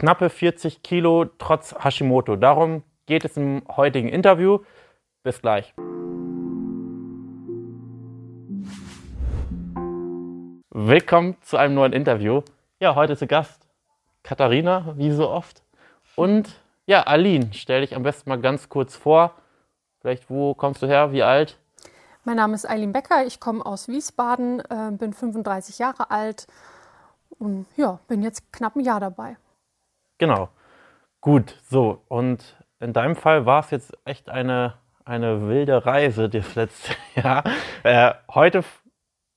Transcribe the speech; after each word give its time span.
knappe 0.00 0.30
40 0.30 0.82
Kilo 0.82 1.26
trotz 1.36 1.74
Hashimoto. 1.78 2.36
Darum 2.36 2.82
geht 3.04 3.26
es 3.26 3.36
im 3.36 3.62
heutigen 3.76 4.08
Interview. 4.08 4.60
Bis 5.22 5.42
gleich. 5.42 5.74
Willkommen 10.70 11.36
zu 11.42 11.58
einem 11.58 11.74
neuen 11.74 11.92
Interview. 11.92 12.40
Ja, 12.78 12.94
heute 12.94 13.14
zu 13.14 13.26
Gast 13.26 13.68
Katharina, 14.22 14.94
wie 14.96 15.10
so 15.10 15.28
oft. 15.28 15.62
Und 16.16 16.48
ja, 16.86 17.02
Aline, 17.02 17.50
stell 17.52 17.82
dich 17.82 17.94
am 17.94 18.02
besten 18.02 18.30
mal 18.30 18.40
ganz 18.40 18.70
kurz 18.70 18.96
vor. 18.96 19.34
Vielleicht, 20.00 20.30
wo 20.30 20.54
kommst 20.54 20.80
du 20.80 20.86
her, 20.86 21.12
wie 21.12 21.22
alt? 21.22 21.58
Mein 22.24 22.36
Name 22.36 22.54
ist 22.54 22.68
Eileen 22.68 22.94
Becker, 22.94 23.26
ich 23.26 23.38
komme 23.38 23.66
aus 23.66 23.86
Wiesbaden, 23.86 24.60
äh, 24.60 24.92
bin 24.92 25.12
35 25.12 25.78
Jahre 25.78 26.10
alt 26.10 26.46
und 27.38 27.66
ja, 27.76 27.98
bin 28.08 28.22
jetzt 28.22 28.50
knapp 28.50 28.76
ein 28.76 28.80
Jahr 28.80 29.00
dabei. 29.00 29.36
Genau. 30.20 30.50
Gut, 31.22 31.56
so. 31.70 32.02
Und 32.08 32.54
in 32.78 32.92
deinem 32.92 33.16
Fall 33.16 33.46
war 33.46 33.60
es 33.60 33.70
jetzt 33.70 33.96
echt 34.04 34.28
eine, 34.28 34.74
eine 35.06 35.48
wilde 35.48 35.86
Reise 35.86 36.28
das 36.28 36.54
letzte 36.54 36.92
Jahr. 37.14 37.42
Äh, 37.84 38.12
heute, 38.30 38.62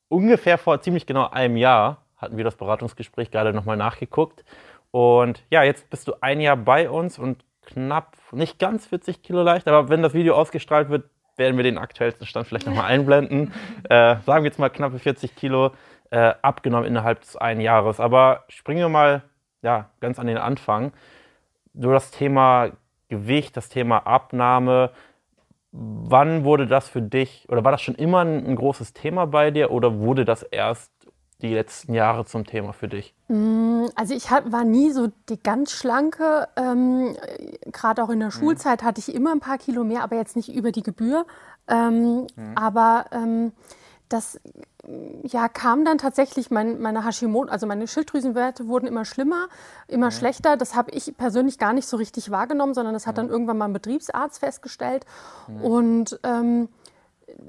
ungefähr 0.10 0.58
vor 0.58 0.82
ziemlich 0.82 1.06
genau 1.06 1.30
einem 1.30 1.56
Jahr, 1.56 2.06
hatten 2.18 2.36
wir 2.36 2.44
das 2.44 2.58
Beratungsgespräch 2.58 3.32
gerade 3.32 3.54
nochmal 3.54 3.78
nachgeguckt. 3.78 4.44
Und 4.92 5.42
ja, 5.50 5.64
jetzt 5.64 5.90
bist 5.90 6.10
du 6.10 6.16
ein 6.20 6.42
Jahr 6.42 6.58
bei 6.58 6.90
uns 6.90 7.18
und 7.18 7.46
knapp, 7.62 8.18
nicht 8.34 8.60
ganz 8.60 8.86
40 8.88 9.24
Kilo 9.24 9.42
leicht, 9.42 9.70
aber 9.70 9.88
wenn 9.88 10.02
das 10.02 10.14
Video 10.14 10.36
ausgestrahlt 10.36 10.90
wird, 10.90 11.10
werden 11.38 11.56
wir 11.56 11.64
den 11.64 11.78
aktuellsten 11.78 12.28
Stand 12.28 12.48
vielleicht 12.48 12.68
nochmal 12.68 12.92
einblenden. 12.92 13.54
äh, 13.90 14.18
sagen 14.26 14.44
wir 14.44 14.50
jetzt 14.50 14.60
mal 14.60 14.70
knappe 14.70 15.00
40 15.00 15.34
Kilo 15.34 15.72
äh, 16.12 16.34
abgenommen 16.42 16.86
innerhalb 16.86 17.22
des 17.22 17.38
einen 17.38 17.62
Jahres. 17.62 18.02
Aber 18.02 18.44
springen 18.50 18.82
wir 18.82 18.90
mal 18.90 19.24
ja, 19.64 19.90
ganz 20.00 20.20
an 20.20 20.28
den 20.28 20.38
Anfang. 20.38 20.94
So 21.74 21.92
das 21.92 22.12
Thema 22.12 22.70
Gewicht, 23.10 23.58
das 23.58 23.70
Thema 23.70 24.06
Abnahme. 24.06 24.92
Wann 25.72 26.44
wurde 26.44 26.68
das 26.68 26.88
für 26.88 27.02
dich, 27.02 27.48
oder 27.50 27.64
war 27.64 27.72
das 27.72 27.82
schon 27.82 27.96
immer 27.96 28.20
ein, 28.20 28.46
ein 28.46 28.56
großes 28.56 28.94
Thema 28.94 29.26
bei 29.26 29.50
dir 29.50 29.72
oder 29.72 30.00
wurde 30.00 30.24
das 30.24 30.44
erst 30.44 30.92
die 31.42 31.54
letzten 31.54 31.94
Jahre 31.94 32.26
zum 32.26 32.46
Thema 32.46 32.74
für 32.74 32.88
dich? 32.88 33.14
Mm, 33.28 33.86
also 33.96 34.14
ich 34.14 34.30
war 34.32 34.64
nie 34.64 34.92
so 34.92 35.12
die 35.30 35.42
ganz 35.42 35.72
schlanke. 35.72 36.48
Ähm, 36.56 37.16
Gerade 37.72 38.04
auch 38.04 38.10
in 38.10 38.20
der 38.20 38.30
mhm. 38.30 38.34
Schulzeit 38.34 38.84
hatte 38.84 39.00
ich 39.00 39.14
immer 39.14 39.32
ein 39.32 39.40
paar 39.40 39.58
Kilo 39.58 39.84
mehr, 39.84 40.04
aber 40.04 40.16
jetzt 40.16 40.36
nicht 40.36 40.54
über 40.54 40.72
die 40.72 40.84
Gebühr. 40.84 41.26
Ähm, 41.68 42.28
mhm. 42.36 42.56
Aber 42.56 43.06
ähm, 43.12 43.52
das 44.10 44.40
ja, 45.24 45.48
kam 45.48 45.86
dann 45.86 45.98
tatsächlich 45.98 46.52
mein, 46.52 46.82
meine 46.82 47.06
Hashimoto, 47.06 47.50
also 47.50 47.66
meine 47.66 47.88
Schilddrüsenwerte 47.88 48.68
wurden 48.68 48.86
immer 48.86 49.06
schlimmer, 49.06 49.48
immer 49.88 50.08
mhm. 50.08 50.12
schlechter. 50.12 50.58
Das 50.58 50.76
habe 50.76 50.92
ich 50.92 51.16
persönlich 51.18 51.58
gar 51.58 51.72
nicht 51.72 51.88
so 51.88 51.96
richtig 51.98 52.32
wahrgenommen, 52.32 52.74
sondern 52.74 52.94
das 52.94 53.08
hat 53.08 53.18
dann 53.18 53.30
irgendwann 53.30 53.58
mal 53.58 53.66
ein 53.66 53.74
Betriebsarzt 53.74 54.40
festgestellt. 54.40 55.06
Und 55.62 56.20
ähm, 56.24 56.68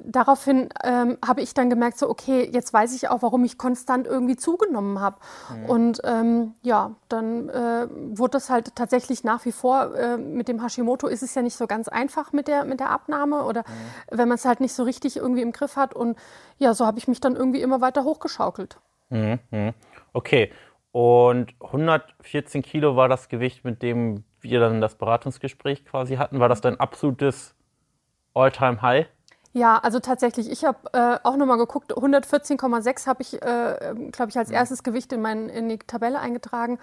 daraufhin 0.05 0.69
ähm, 0.83 1.19
habe 1.27 1.41
ich 1.41 1.55
dann 1.55 1.71
gemerkt, 1.71 1.99
so 1.99 2.09
okay, 2.09 2.49
jetzt 2.53 2.73
weiß 2.73 2.95
ich 2.95 3.09
auch, 3.09 3.23
warum 3.23 3.45
ich 3.45 3.59
konstant 3.59 4.07
irgendwie 4.07 4.37
zugenommen 4.37 5.01
habe. 5.01 5.17
Mhm. 5.51 5.65
Und 5.67 6.01
ähm, 6.05 6.55
ja, 6.63 6.93
dann 7.09 7.49
äh, 7.49 7.89
wurde 7.91 8.33
das 8.33 8.51
halt 8.51 8.75
tatsächlich 8.75 9.25
nach 9.25 9.45
wie 9.45 9.53
vor 9.53 9.95
äh, 9.95 10.17
mit 10.17 10.49
dem 10.49 10.63
Hashimoto 10.63 11.07
ist 11.07 11.23
es 11.23 11.35
ja 11.35 11.43
nicht 11.43 11.57
so 11.57 11.67
ganz 11.67 11.89
einfach 11.89 12.33
mit 12.33 12.49
der, 12.49 12.65
mit 12.65 12.81
der 12.81 12.91
Abnahme 12.91 13.45
oder 13.45 13.61
mhm. 13.61 14.19
wenn 14.19 14.29
man 14.29 14.37
es 14.37 14.45
halt 14.45 14.61
nicht 14.61 14.75
so 14.75 14.83
richtig 14.83 15.17
irgendwie 15.17 15.43
im 15.43 15.53
Griff 15.53 15.77
hat. 15.77 15.95
Und 15.95 16.19
ja, 16.59 16.75
so 16.75 16.87
habe 16.87 16.99
ich 16.99 17.09
mich 17.09 17.21
dann 17.21 17.37
irgendwie 17.37 17.63
immer 17.63 17.81
weiter 17.81 18.05
hochgeschaukelt. 18.05 18.79
Mhm. 19.11 19.75
Okay. 20.13 20.53
Und 20.93 21.55
114 21.61 22.63
Kilo 22.63 22.95
war 22.95 23.09
das 23.09 23.29
Gewicht, 23.29 23.65
mit 23.65 23.83
dem 23.83 24.23
wir 24.41 24.61
dann 24.61 24.81
das 24.81 24.95
Beratungsgespräch 24.95 25.85
quasi 25.85 26.17
hatten. 26.17 26.39
War 26.39 26.49
das 26.49 26.61
dein 26.61 26.79
absolutes 26.79 27.57
All-Time-High? 28.33 29.09
Ja, 29.57 29.79
also 29.79 30.01
tatsächlich, 30.01 30.51
ich 30.51 30.65
habe 30.65 30.79
äh, 30.93 31.19
auch 31.23 31.37
nochmal 31.37 31.59
geguckt, 31.59 31.95
114,6 31.97 33.07
habe 33.07 33.23
ich, 33.23 33.35
äh, 33.41 33.95
glaube 34.11 34.31
ich, 34.31 34.37
als 34.37 34.49
mhm. 34.49 34.57
erstes 34.57 34.83
Gewicht 34.83 35.13
in, 35.13 35.23
mein, 35.23 35.49
in 35.49 35.69
die 35.69 35.79
Tabelle 35.79 36.19
eingetragen. 36.19 36.81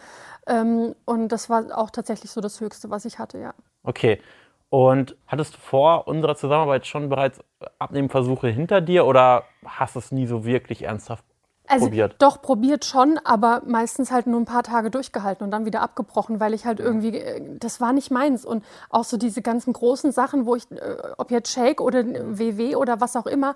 Ähm, 0.47 0.95
und 1.03 1.33
das 1.33 1.49
war 1.49 1.77
auch 1.77 1.89
tatsächlich 1.89 2.31
so 2.31 2.39
das 2.39 2.61
Höchste, 2.61 2.89
was 2.89 3.03
ich 3.03 3.19
hatte, 3.19 3.39
ja. 3.39 3.53
Okay. 3.83 4.21
Und 4.69 5.17
hattest 5.27 5.55
du 5.55 5.59
vor 5.59 6.07
unserer 6.07 6.37
Zusammenarbeit 6.37 6.87
schon 6.87 7.09
bereits 7.09 7.41
Abnehmversuche 7.77 8.47
hinter 8.47 8.79
dir 8.79 9.05
oder 9.05 9.43
hast 9.65 9.95
du 9.95 9.99
es 9.99 10.13
nie 10.13 10.25
so 10.25 10.45
wirklich 10.45 10.83
ernsthaft 10.83 11.25
also, 11.71 11.85
probiert? 11.85 12.15
Doch, 12.19 12.41
probiert 12.41 12.83
schon, 12.83 13.17
aber 13.23 13.61
meistens 13.65 14.11
halt 14.11 14.27
nur 14.27 14.39
ein 14.39 14.45
paar 14.45 14.63
Tage 14.63 14.91
durchgehalten 14.91 15.45
und 15.45 15.51
dann 15.51 15.65
wieder 15.65 15.81
abgebrochen, 15.81 16.39
weil 16.39 16.53
ich 16.53 16.65
halt 16.65 16.79
irgendwie, 16.79 17.17
äh, 17.17 17.41
das 17.59 17.79
war 17.79 17.93
nicht 17.93 18.11
meins. 18.11 18.43
Und 18.43 18.65
auch 18.89 19.05
so 19.05 19.15
diese 19.15 19.41
ganzen 19.41 19.71
großen 19.71 20.11
Sachen, 20.11 20.45
wo 20.45 20.55
ich, 20.55 20.69
äh, 20.71 20.97
ob 21.17 21.31
jetzt 21.31 21.51
Shake 21.51 21.79
oder 21.79 22.03
WW 22.05 22.75
oder 22.75 22.99
was 22.99 23.15
auch 23.15 23.25
immer, 23.25 23.55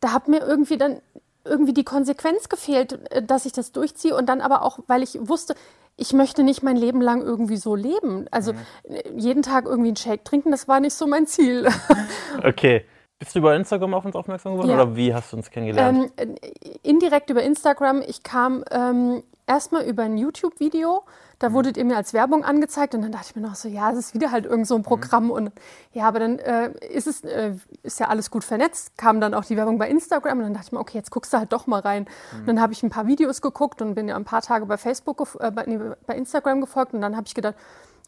da 0.00 0.12
hat 0.12 0.28
mir 0.28 0.40
irgendwie 0.40 0.76
dann 0.76 1.00
irgendwie 1.44 1.72
die 1.72 1.84
Konsequenz 1.84 2.48
gefehlt, 2.50 3.10
äh, 3.10 3.22
dass 3.22 3.46
ich 3.46 3.52
das 3.52 3.72
durchziehe 3.72 4.14
und 4.14 4.26
dann 4.26 4.42
aber 4.42 4.62
auch, 4.62 4.80
weil 4.86 5.02
ich 5.02 5.18
wusste, 5.20 5.54
ich 5.96 6.12
möchte 6.12 6.42
nicht 6.42 6.62
mein 6.62 6.76
Leben 6.76 7.00
lang 7.00 7.22
irgendwie 7.22 7.56
so 7.56 7.74
leben. 7.74 8.26
Also 8.30 8.52
mhm. 8.52 8.58
jeden 9.16 9.42
Tag 9.42 9.64
irgendwie 9.64 9.88
einen 9.88 9.96
Shake 9.96 10.24
trinken, 10.24 10.50
das 10.50 10.68
war 10.68 10.80
nicht 10.80 10.94
so 10.94 11.06
mein 11.06 11.26
Ziel. 11.26 11.68
Okay. 12.42 12.84
Bist 13.18 13.34
du 13.34 13.38
über 13.38 13.54
Instagram 13.54 13.94
auf 13.94 14.04
uns 14.04 14.16
aufmerksam 14.16 14.52
geworden 14.52 14.70
ja. 14.70 14.74
oder 14.74 14.96
wie 14.96 15.14
hast 15.14 15.32
du 15.32 15.36
uns 15.36 15.50
kennengelernt? 15.50 16.12
Ähm, 16.16 16.34
indirekt 16.82 17.30
über 17.30 17.42
Instagram. 17.42 18.02
Ich 18.02 18.22
kam 18.22 18.64
ähm, 18.70 19.22
erstmal 19.46 19.84
über 19.84 20.02
ein 20.02 20.16
YouTube-Video. 20.16 21.04
Da 21.38 21.48
mhm. 21.48 21.54
wurdet 21.54 21.76
ihr 21.76 21.84
mir 21.84 21.96
als 21.96 22.12
Werbung 22.12 22.44
angezeigt 22.44 22.94
und 22.94 23.02
dann 23.02 23.12
dachte 23.12 23.26
ich 23.30 23.36
mir 23.36 23.42
noch 23.42 23.54
so, 23.54 23.68
ja, 23.68 23.90
es 23.92 23.98
ist 23.98 24.14
wieder 24.14 24.30
halt 24.30 24.46
irgend 24.46 24.66
so 24.66 24.74
ein 24.74 24.80
mhm. 24.80 24.84
Programm 24.84 25.24
mhm. 25.24 25.30
und 25.30 25.52
ja, 25.92 26.06
aber 26.08 26.18
dann 26.18 26.38
äh, 26.38 26.70
ist 26.88 27.06
es 27.06 27.22
äh, 27.22 27.54
ist 27.82 28.00
ja 28.00 28.08
alles 28.08 28.30
gut 28.30 28.44
vernetzt. 28.44 28.96
Kam 28.96 29.20
dann 29.20 29.34
auch 29.34 29.44
die 29.44 29.56
Werbung 29.56 29.78
bei 29.78 29.88
Instagram 29.88 30.38
und 30.38 30.44
dann 30.44 30.54
dachte 30.54 30.66
ich 30.66 30.72
mir, 30.72 30.80
okay, 30.80 30.98
jetzt 30.98 31.10
guckst 31.10 31.32
du 31.32 31.38
halt 31.38 31.52
doch 31.52 31.66
mal 31.66 31.80
rein. 31.80 32.06
Mhm. 32.32 32.40
Und 32.40 32.46
dann 32.46 32.60
habe 32.60 32.72
ich 32.72 32.82
ein 32.82 32.90
paar 32.90 33.06
Videos 33.06 33.40
geguckt 33.40 33.80
und 33.80 33.94
bin 33.94 34.08
ja 34.08 34.16
ein 34.16 34.24
paar 34.24 34.42
Tage 34.42 34.66
bei 34.66 34.76
Facebook, 34.76 35.26
äh, 35.38 35.50
bei, 35.50 35.64
nee, 35.66 35.78
bei 36.06 36.16
Instagram 36.16 36.60
gefolgt 36.60 36.94
und 36.94 37.00
dann 37.00 37.16
habe 37.16 37.26
ich 37.26 37.34
gedacht, 37.34 37.54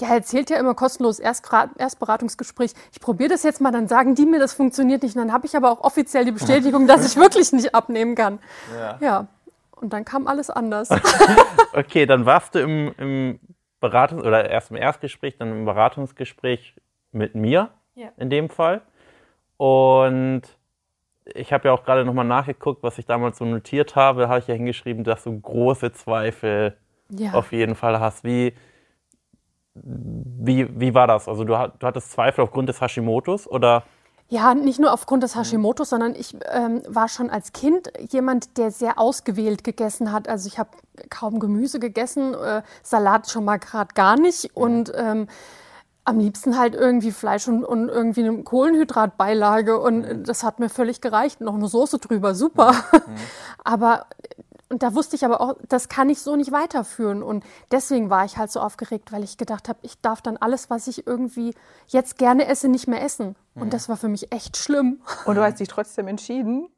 ja, 0.01 0.09
er 0.09 0.15
erzählt 0.17 0.51
ja 0.51 0.59
immer 0.59 0.75
kostenlos 0.75 1.19
Erstberatungsgespräch. 1.19 2.73
Ich 2.93 3.01
probiere 3.01 3.31
das 3.31 3.43
jetzt 3.43 3.61
mal, 3.61 3.73
dann 3.73 3.89
sagen 3.89 4.15
die 4.15 4.27
mir, 4.27 4.39
das 4.39 4.53
funktioniert 4.53 5.03
nicht. 5.03 5.17
Und 5.17 5.23
dann 5.23 5.33
habe 5.33 5.47
ich 5.47 5.57
aber 5.57 5.71
auch 5.71 5.81
offiziell 5.81 6.25
die 6.25 6.33
Bestätigung, 6.33 6.87
dass 6.87 7.07
ich 7.07 7.17
wirklich 7.21 7.53
nicht 7.53 7.75
abnehmen 7.75 8.15
kann. 8.15 8.39
Ja. 8.79 8.99
ja. 9.01 9.27
Und 9.73 9.93
dann 9.93 10.05
kam 10.05 10.27
alles 10.27 10.51
anders. 10.51 10.89
okay, 11.73 12.07
dann 12.07 12.27
warst 12.27 12.55
du 12.55 12.61
im, 12.61 12.95
im 12.99 13.41
Beratungs- 13.81 14.23
oder 14.23 14.49
erst 14.49 14.71
im 14.71 14.77
Erstgespräch, 14.77 15.37
dann 15.39 15.51
im 15.51 15.65
Beratungsgespräch 15.65 16.75
mit 17.13 17.35
mir 17.35 17.71
ja. 17.95 18.09
in 18.17 18.31
dem 18.31 18.51
Fall. 18.51 18.83
Und 19.57 20.43
ich 21.25 21.53
habe 21.53 21.69
ja 21.69 21.75
auch 21.75 21.85
gerade 21.85 22.05
nochmal 22.05 22.25
nachgeguckt, 22.25 22.83
was 22.83 22.99
ich 22.99 23.07
damals 23.07 23.39
so 23.39 23.45
notiert 23.45 23.97
habe. 23.97 24.23
Da 24.23 24.29
habe 24.29 24.39
ich 24.41 24.47
ja 24.47 24.55
hingeschrieben, 24.55 25.05
dass 25.05 25.25
du 25.25 25.41
große 25.41 25.93
Zweifel 25.93 26.77
ja. 27.11 27.33
auf 27.33 27.53
jeden 27.53 27.75
Fall 27.75 27.99
hast. 27.99 28.25
Wie, 28.25 28.55
wie, 29.85 30.69
wie 30.79 30.95
war 30.95 31.07
das? 31.07 31.29
Also 31.29 31.45
du, 31.45 31.53
du 31.53 31.87
hattest 31.87 32.13
Zweifel 32.13 32.43
aufgrund 32.43 32.69
des 32.69 32.81
Hashimotos 32.81 33.47
oder? 33.47 33.85
Ja, 34.29 34.55
nicht 34.55 34.81
nur 34.81 34.93
aufgrund 34.93 35.23
des 35.23 35.37
Hashimotos, 35.37 35.91
sondern 35.91 36.17
ich 36.17 36.37
ähm, 36.51 36.83
war 36.89 37.09
schon 37.09 37.31
als 37.31 37.53
Kind 37.53 37.93
jemand, 38.11 38.59
der 38.59 38.73
sehr 38.73 38.99
ausgewählt 38.99 39.63
gegessen 39.63 40.11
hat. 40.11 40.29
Also 40.29 40.49
ich 40.49 40.59
habe 40.59 40.71
kaum 41.11 41.39
Gemüse 41.39 41.79
gegessen, 41.79 42.35
äh, 42.35 42.63
Salat 42.83 43.31
schon 43.31 43.45
mal 43.45 43.59
gerade 43.59 43.95
gar 43.95 44.19
nicht 44.19 44.57
und 44.57 44.93
ähm, 44.97 45.29
am 46.05 46.19
liebsten 46.19 46.59
halt 46.59 46.75
irgendwie 46.75 47.13
Fleisch 47.13 47.47
und, 47.47 47.65
und 47.65 47.89
irgendwie 47.89 48.25
eine 48.25 48.43
Kohlenhydratbeilage 48.43 49.79
und 49.79 50.25
das 50.25 50.43
hat 50.43 50.59
mir 50.59 50.71
völlig 50.71 51.01
gereicht. 51.01 51.41
Noch 51.41 51.55
eine 51.55 51.69
Soße 51.69 51.99
drüber, 51.99 52.35
super. 52.35 52.73
Mhm. 52.73 53.15
Aber 53.65 54.07
und 54.69 54.83
da 54.83 54.95
wusste 54.95 55.17
ich 55.17 55.25
aber 55.25 55.41
auch, 55.41 55.55
das 55.69 55.89
kann 55.89 56.09
ich 56.09 56.21
so 56.21 56.35
nicht 56.35 56.51
weiterführen. 56.51 57.23
Und 57.23 57.45
deswegen 57.71 58.11
war 58.11 58.25
ich 58.25 58.37
halt 58.37 58.51
so 58.51 58.61
aufgeregt, 58.61 59.13
weil 59.13 59.23
ich 59.23 59.39
gedacht 59.39 59.69
habe, 59.69 59.79
ich 59.83 60.01
darf 60.01 60.23
dann 60.23 60.37
alles, 60.37 60.71
was 60.71 60.89
ich 60.89 61.07
irgendwie 61.07 61.55
jetzt 61.87 62.19
gerne 62.19 62.47
esse, 62.47 62.69
nicht 62.69 62.89
mehr 62.89 63.03
essen. 63.03 63.37
Und 63.55 63.73
das 63.73 63.89
war 63.89 63.97
für 63.97 64.09
mich 64.09 64.33
echt 64.33 64.57
schlimm. 64.57 65.01
Und 65.25 65.37
du 65.37 65.43
hast 65.43 65.61
dich 65.61 65.69
trotzdem 65.69 66.09
entschieden, 66.09 66.69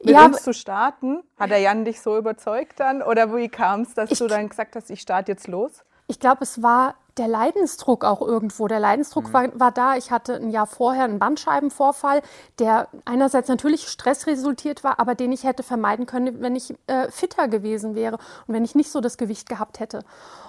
mit 0.00 0.10
ja, 0.10 0.26
uns 0.26 0.42
zu 0.42 0.52
starten? 0.52 1.22
Hat 1.38 1.50
der 1.50 1.58
Jan 1.58 1.84
dich 1.84 2.00
so 2.00 2.16
überzeugt 2.16 2.78
dann? 2.80 3.02
Oder 3.02 3.34
wie 3.34 3.48
kam 3.48 3.82
es, 3.82 3.94
dass 3.94 4.10
ich, 4.10 4.18
du 4.18 4.26
dann 4.26 4.48
gesagt 4.48 4.76
hast, 4.76 4.90
ich 4.90 5.00
starte 5.00 5.32
jetzt 5.32 5.48
los? 5.48 5.84
Ich 6.06 6.20
glaube, 6.20 6.42
es 6.42 6.62
war 6.62 6.94
der 7.18 7.28
Leidensdruck 7.28 8.04
auch 8.04 8.20
irgendwo. 8.20 8.68
Der 8.68 8.80
Leidensdruck 8.80 9.28
mhm. 9.28 9.32
war, 9.32 9.60
war, 9.60 9.72
da. 9.72 9.96
Ich 9.96 10.10
hatte 10.10 10.34
ein 10.34 10.50
Jahr 10.50 10.66
vorher 10.66 11.04
einen 11.04 11.18
Bandscheibenvorfall, 11.18 12.22
der 12.58 12.88
einerseits 13.04 13.48
natürlich 13.48 13.88
Stress 13.88 14.26
resultiert 14.26 14.84
war, 14.84 14.98
aber 14.98 15.14
den 15.14 15.32
ich 15.32 15.44
hätte 15.44 15.62
vermeiden 15.62 16.06
können, 16.06 16.40
wenn 16.40 16.56
ich 16.56 16.74
äh, 16.86 17.10
fitter 17.10 17.48
gewesen 17.48 17.94
wäre 17.94 18.18
und 18.46 18.54
wenn 18.54 18.64
ich 18.64 18.74
nicht 18.74 18.90
so 18.90 19.00
das 19.00 19.18
Gewicht 19.18 19.48
gehabt 19.48 19.80
hätte. 19.80 20.04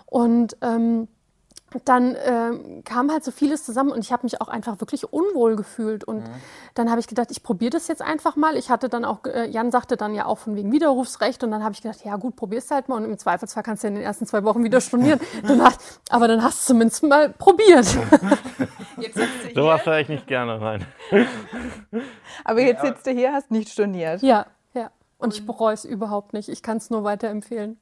Und 0.05 0.57
ähm, 0.61 1.07
dann 1.85 2.15
äh, 2.15 2.81
kam 2.83 3.11
halt 3.11 3.23
so 3.23 3.31
vieles 3.31 3.63
zusammen 3.63 3.91
und 3.91 3.99
ich 3.99 4.11
habe 4.11 4.23
mich 4.23 4.41
auch 4.41 4.47
einfach 4.47 4.79
wirklich 4.79 5.11
unwohl 5.11 5.55
gefühlt. 5.55 6.03
Und 6.03 6.27
mhm. 6.27 6.33
dann 6.73 6.89
habe 6.89 6.99
ich 6.99 7.07
gedacht, 7.07 7.31
ich 7.31 7.43
probiere 7.43 7.71
das 7.71 7.87
jetzt 7.87 8.01
einfach 8.01 8.35
mal. 8.35 8.55
Ich 8.57 8.69
hatte 8.69 8.89
dann 8.89 9.05
auch, 9.05 9.25
äh, 9.25 9.47
Jan 9.47 9.71
sagte 9.71 9.97
dann 9.97 10.15
ja 10.15 10.25
auch 10.25 10.39
von 10.39 10.55
wegen 10.55 10.71
Widerrufsrecht 10.71 11.43
und 11.43 11.51
dann 11.51 11.63
habe 11.63 11.73
ich 11.73 11.81
gedacht, 11.81 12.03
ja 12.03 12.15
gut, 12.15 12.35
probier's 12.35 12.71
halt 12.71 12.89
mal 12.89 12.95
und 12.95 13.05
im 13.05 13.17
Zweifelsfall 13.17 13.63
kannst 13.63 13.83
du 13.83 13.87
ja 13.87 13.89
in 13.89 13.95
den 13.95 14.03
ersten 14.03 14.25
zwei 14.25 14.43
Wochen 14.43 14.63
wieder 14.63 14.81
stornieren. 14.81 15.19
hast, 15.61 16.01
aber 16.09 16.27
dann 16.27 16.43
hast 16.43 16.61
du 16.61 16.73
zumindest 16.73 17.03
mal 17.03 17.29
probiert. 17.29 17.85
so 19.55 19.65
was 19.65 19.85
höre 19.85 19.99
ich 19.99 20.09
nicht 20.09 20.27
gerne 20.27 20.59
rein. 20.59 20.85
aber 22.43 22.61
jetzt 22.61 22.81
sitzt 22.81 23.05
du 23.05 23.11
hier, 23.11 23.33
hast 23.33 23.51
nicht 23.51 23.69
storniert. 23.69 24.21
Ja, 24.21 24.47
ja. 24.73 24.91
Und 25.17 25.33
ich 25.33 25.45
bereue 25.45 25.73
es 25.73 25.85
überhaupt 25.85 26.33
nicht. 26.33 26.49
Ich 26.49 26.63
kann 26.63 26.77
es 26.77 26.89
nur 26.89 27.03
weiterempfehlen. 27.03 27.79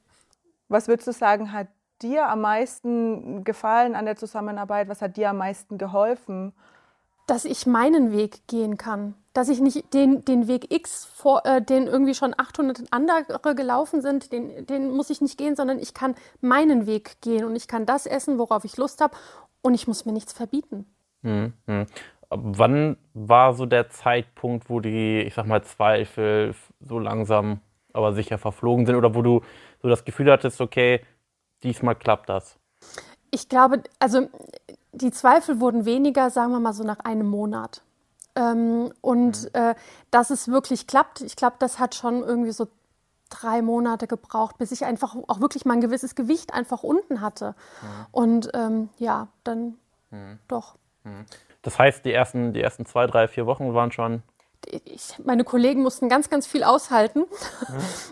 Was 0.68 0.88
würdest 0.88 1.08
du 1.08 1.12
sagen, 1.12 1.52
hat 1.52 1.68
dir 2.02 2.28
am 2.28 2.40
meisten 2.40 3.44
gefallen 3.44 3.94
an 3.94 4.04
der 4.04 4.16
Zusammenarbeit? 4.16 4.88
Was 4.88 5.02
hat 5.02 5.16
dir 5.16 5.30
am 5.30 5.38
meisten 5.38 5.78
geholfen? 5.78 6.52
Dass 7.26 7.44
ich 7.44 7.66
meinen 7.66 8.12
Weg 8.12 8.46
gehen 8.46 8.76
kann. 8.76 9.14
Dass 9.34 9.48
ich 9.48 9.60
nicht 9.60 9.92
den, 9.94 10.24
den 10.24 10.48
Weg 10.48 10.72
X, 10.72 11.04
vor, 11.04 11.44
äh, 11.44 11.60
den 11.62 11.86
irgendwie 11.86 12.14
schon 12.14 12.34
800 12.36 12.84
andere 12.90 13.54
gelaufen 13.54 14.00
sind, 14.00 14.32
den, 14.32 14.66
den 14.66 14.90
muss 14.90 15.10
ich 15.10 15.20
nicht 15.20 15.38
gehen, 15.38 15.54
sondern 15.54 15.78
ich 15.78 15.94
kann 15.94 16.14
meinen 16.40 16.86
Weg 16.86 17.20
gehen 17.20 17.44
und 17.44 17.54
ich 17.54 17.68
kann 17.68 17.86
das 17.86 18.06
essen, 18.06 18.38
worauf 18.38 18.64
ich 18.64 18.76
Lust 18.76 19.00
habe 19.00 19.16
und 19.60 19.74
ich 19.74 19.86
muss 19.86 20.06
mir 20.06 20.12
nichts 20.12 20.32
verbieten. 20.32 20.86
Mhm. 21.22 21.52
Wann 22.30 22.96
war 23.14 23.54
so 23.54 23.66
der 23.66 23.88
Zeitpunkt, 23.88 24.68
wo 24.68 24.80
die, 24.80 25.20
ich 25.20 25.34
sag 25.34 25.46
mal, 25.46 25.62
Zweifel 25.62 26.54
so 26.80 26.98
langsam, 26.98 27.60
aber 27.92 28.12
sicher 28.12 28.38
verflogen 28.38 28.86
sind 28.86 28.96
oder 28.96 29.14
wo 29.14 29.22
du 29.22 29.42
so 29.82 29.88
das 29.88 30.04
Gefühl 30.04 30.30
hattest, 30.30 30.60
okay, 30.60 31.00
diesmal 31.62 31.94
klappt 31.94 32.28
das? 32.28 32.56
Ich 33.30 33.48
glaube, 33.48 33.82
also 33.98 34.28
die 34.92 35.10
Zweifel 35.10 35.60
wurden 35.60 35.84
weniger, 35.84 36.30
sagen 36.30 36.52
wir 36.52 36.60
mal 36.60 36.72
so 36.72 36.84
nach 36.84 37.00
einem 37.00 37.28
Monat. 37.28 37.82
Ähm, 38.34 38.92
und 39.00 39.44
mhm. 39.44 39.50
äh, 39.52 39.74
dass 40.10 40.30
es 40.30 40.48
wirklich 40.48 40.86
klappt, 40.86 41.20
ich 41.20 41.36
glaube, 41.36 41.56
das 41.58 41.78
hat 41.78 41.94
schon 41.94 42.22
irgendwie 42.22 42.52
so 42.52 42.68
drei 43.30 43.62
Monate 43.62 44.06
gebraucht, 44.06 44.58
bis 44.58 44.72
ich 44.72 44.84
einfach 44.84 45.14
auch 45.26 45.40
wirklich 45.40 45.64
mein 45.64 45.80
gewisses 45.80 46.14
Gewicht 46.14 46.54
einfach 46.54 46.82
unten 46.82 47.20
hatte. 47.20 47.54
Mhm. 47.82 48.06
Und 48.12 48.50
ähm, 48.54 48.88
ja, 48.98 49.28
dann 49.44 49.76
mhm. 50.10 50.38
doch. 50.48 50.76
Mhm. 51.04 51.26
Das 51.62 51.78
heißt, 51.78 52.04
die 52.04 52.12
ersten, 52.12 52.52
die 52.52 52.62
ersten 52.62 52.86
zwei, 52.86 53.06
drei, 53.06 53.28
vier 53.28 53.46
Wochen 53.46 53.74
waren 53.74 53.92
schon 53.92 54.22
ich, 54.66 55.14
meine 55.24 55.44
Kollegen 55.44 55.82
mussten 55.82 56.08
ganz, 56.08 56.28
ganz 56.28 56.46
viel 56.46 56.62
aushalten. 56.62 57.24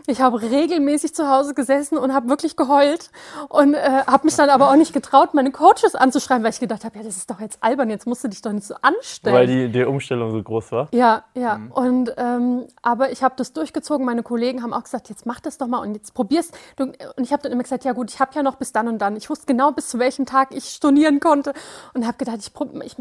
Ich 0.07 0.21
habe 0.21 0.41
regelmäßig 0.41 1.15
zu 1.15 1.29
Hause 1.29 1.53
gesessen 1.55 1.99
und 1.99 2.15
habe 2.15 2.29
wirklich 2.29 2.57
geheult 2.57 3.11
und 3.49 3.75
äh, 3.75 4.05
habe 4.07 4.27
mich 4.27 4.37
dann 4.37 4.51
aber 4.51 4.71
auch 4.71 4.77
nicht 4.77 4.93
getraut, 4.93 5.35
meine 5.35 5.51
Coaches 5.51 5.95
anzuschreiben, 5.95 6.45
weil 6.45 6.53
ich 6.53 6.61
gedacht 6.61 6.85
habe, 6.85 6.97
ja, 6.97 7.05
das 7.05 7.17
ist 7.17 7.29
doch 7.29 7.41
jetzt 7.41 7.59
albern, 7.61 7.91
jetzt 7.91 8.07
musst 8.07 8.23
du 8.23 8.29
dich 8.29 8.41
doch 8.41 8.53
nicht 8.53 8.67
so 8.67 8.75
anstellen. 8.83 9.37
Weil 9.37 9.47
die, 9.47 9.69
die 9.69 9.85
Umstellung 9.85 10.31
so 10.31 10.43
groß 10.43 10.73
war? 10.73 10.89
Ja, 10.93 11.25
ja. 11.35 11.59
Mhm. 11.59 11.73
Und, 11.73 12.15
ähm, 12.17 12.67
aber 12.83 13.11
ich 13.11 13.23
habe 13.23 13.35
das 13.37 13.53
durchgezogen. 13.53 14.07
Meine 14.07 14.23
Kollegen 14.23 14.63
haben 14.63 14.73
auch 14.73 14.85
gesagt, 14.85 15.09
jetzt 15.09 15.27
mach 15.27 15.41
das 15.41 15.59
doch 15.59 15.67
mal 15.67 15.79
und 15.79 15.95
jetzt 15.95 16.15
probier's. 16.15 16.51
Und 16.79 16.97
ich 17.19 17.33
habe 17.33 17.43
dann 17.43 17.53
immer 17.53 17.65
gesagt, 17.65 17.85
ja 17.85 17.93
gut, 17.93 18.11
ich 18.11 18.21
habe 18.21 18.31
ja 18.35 18.43
noch 18.43 18.57
bis 18.57 18.73
dann 18.73 18.89
und 18.89 18.99
dann. 18.99 19.17
Ich 19.17 19.29
wusste 19.29 19.47
genau, 19.47 19.73
bis 19.73 19.89
zu 19.89 19.99
welchem 19.99 20.25
Tag 20.25 20.55
ich 20.55 20.69
stornieren 20.69 21.21
konnte 21.21 21.53
und 21.95 22.07
habe 22.07 22.17
gedacht, 22.17 22.39
ich, 22.39 22.53
ich, 22.85 22.97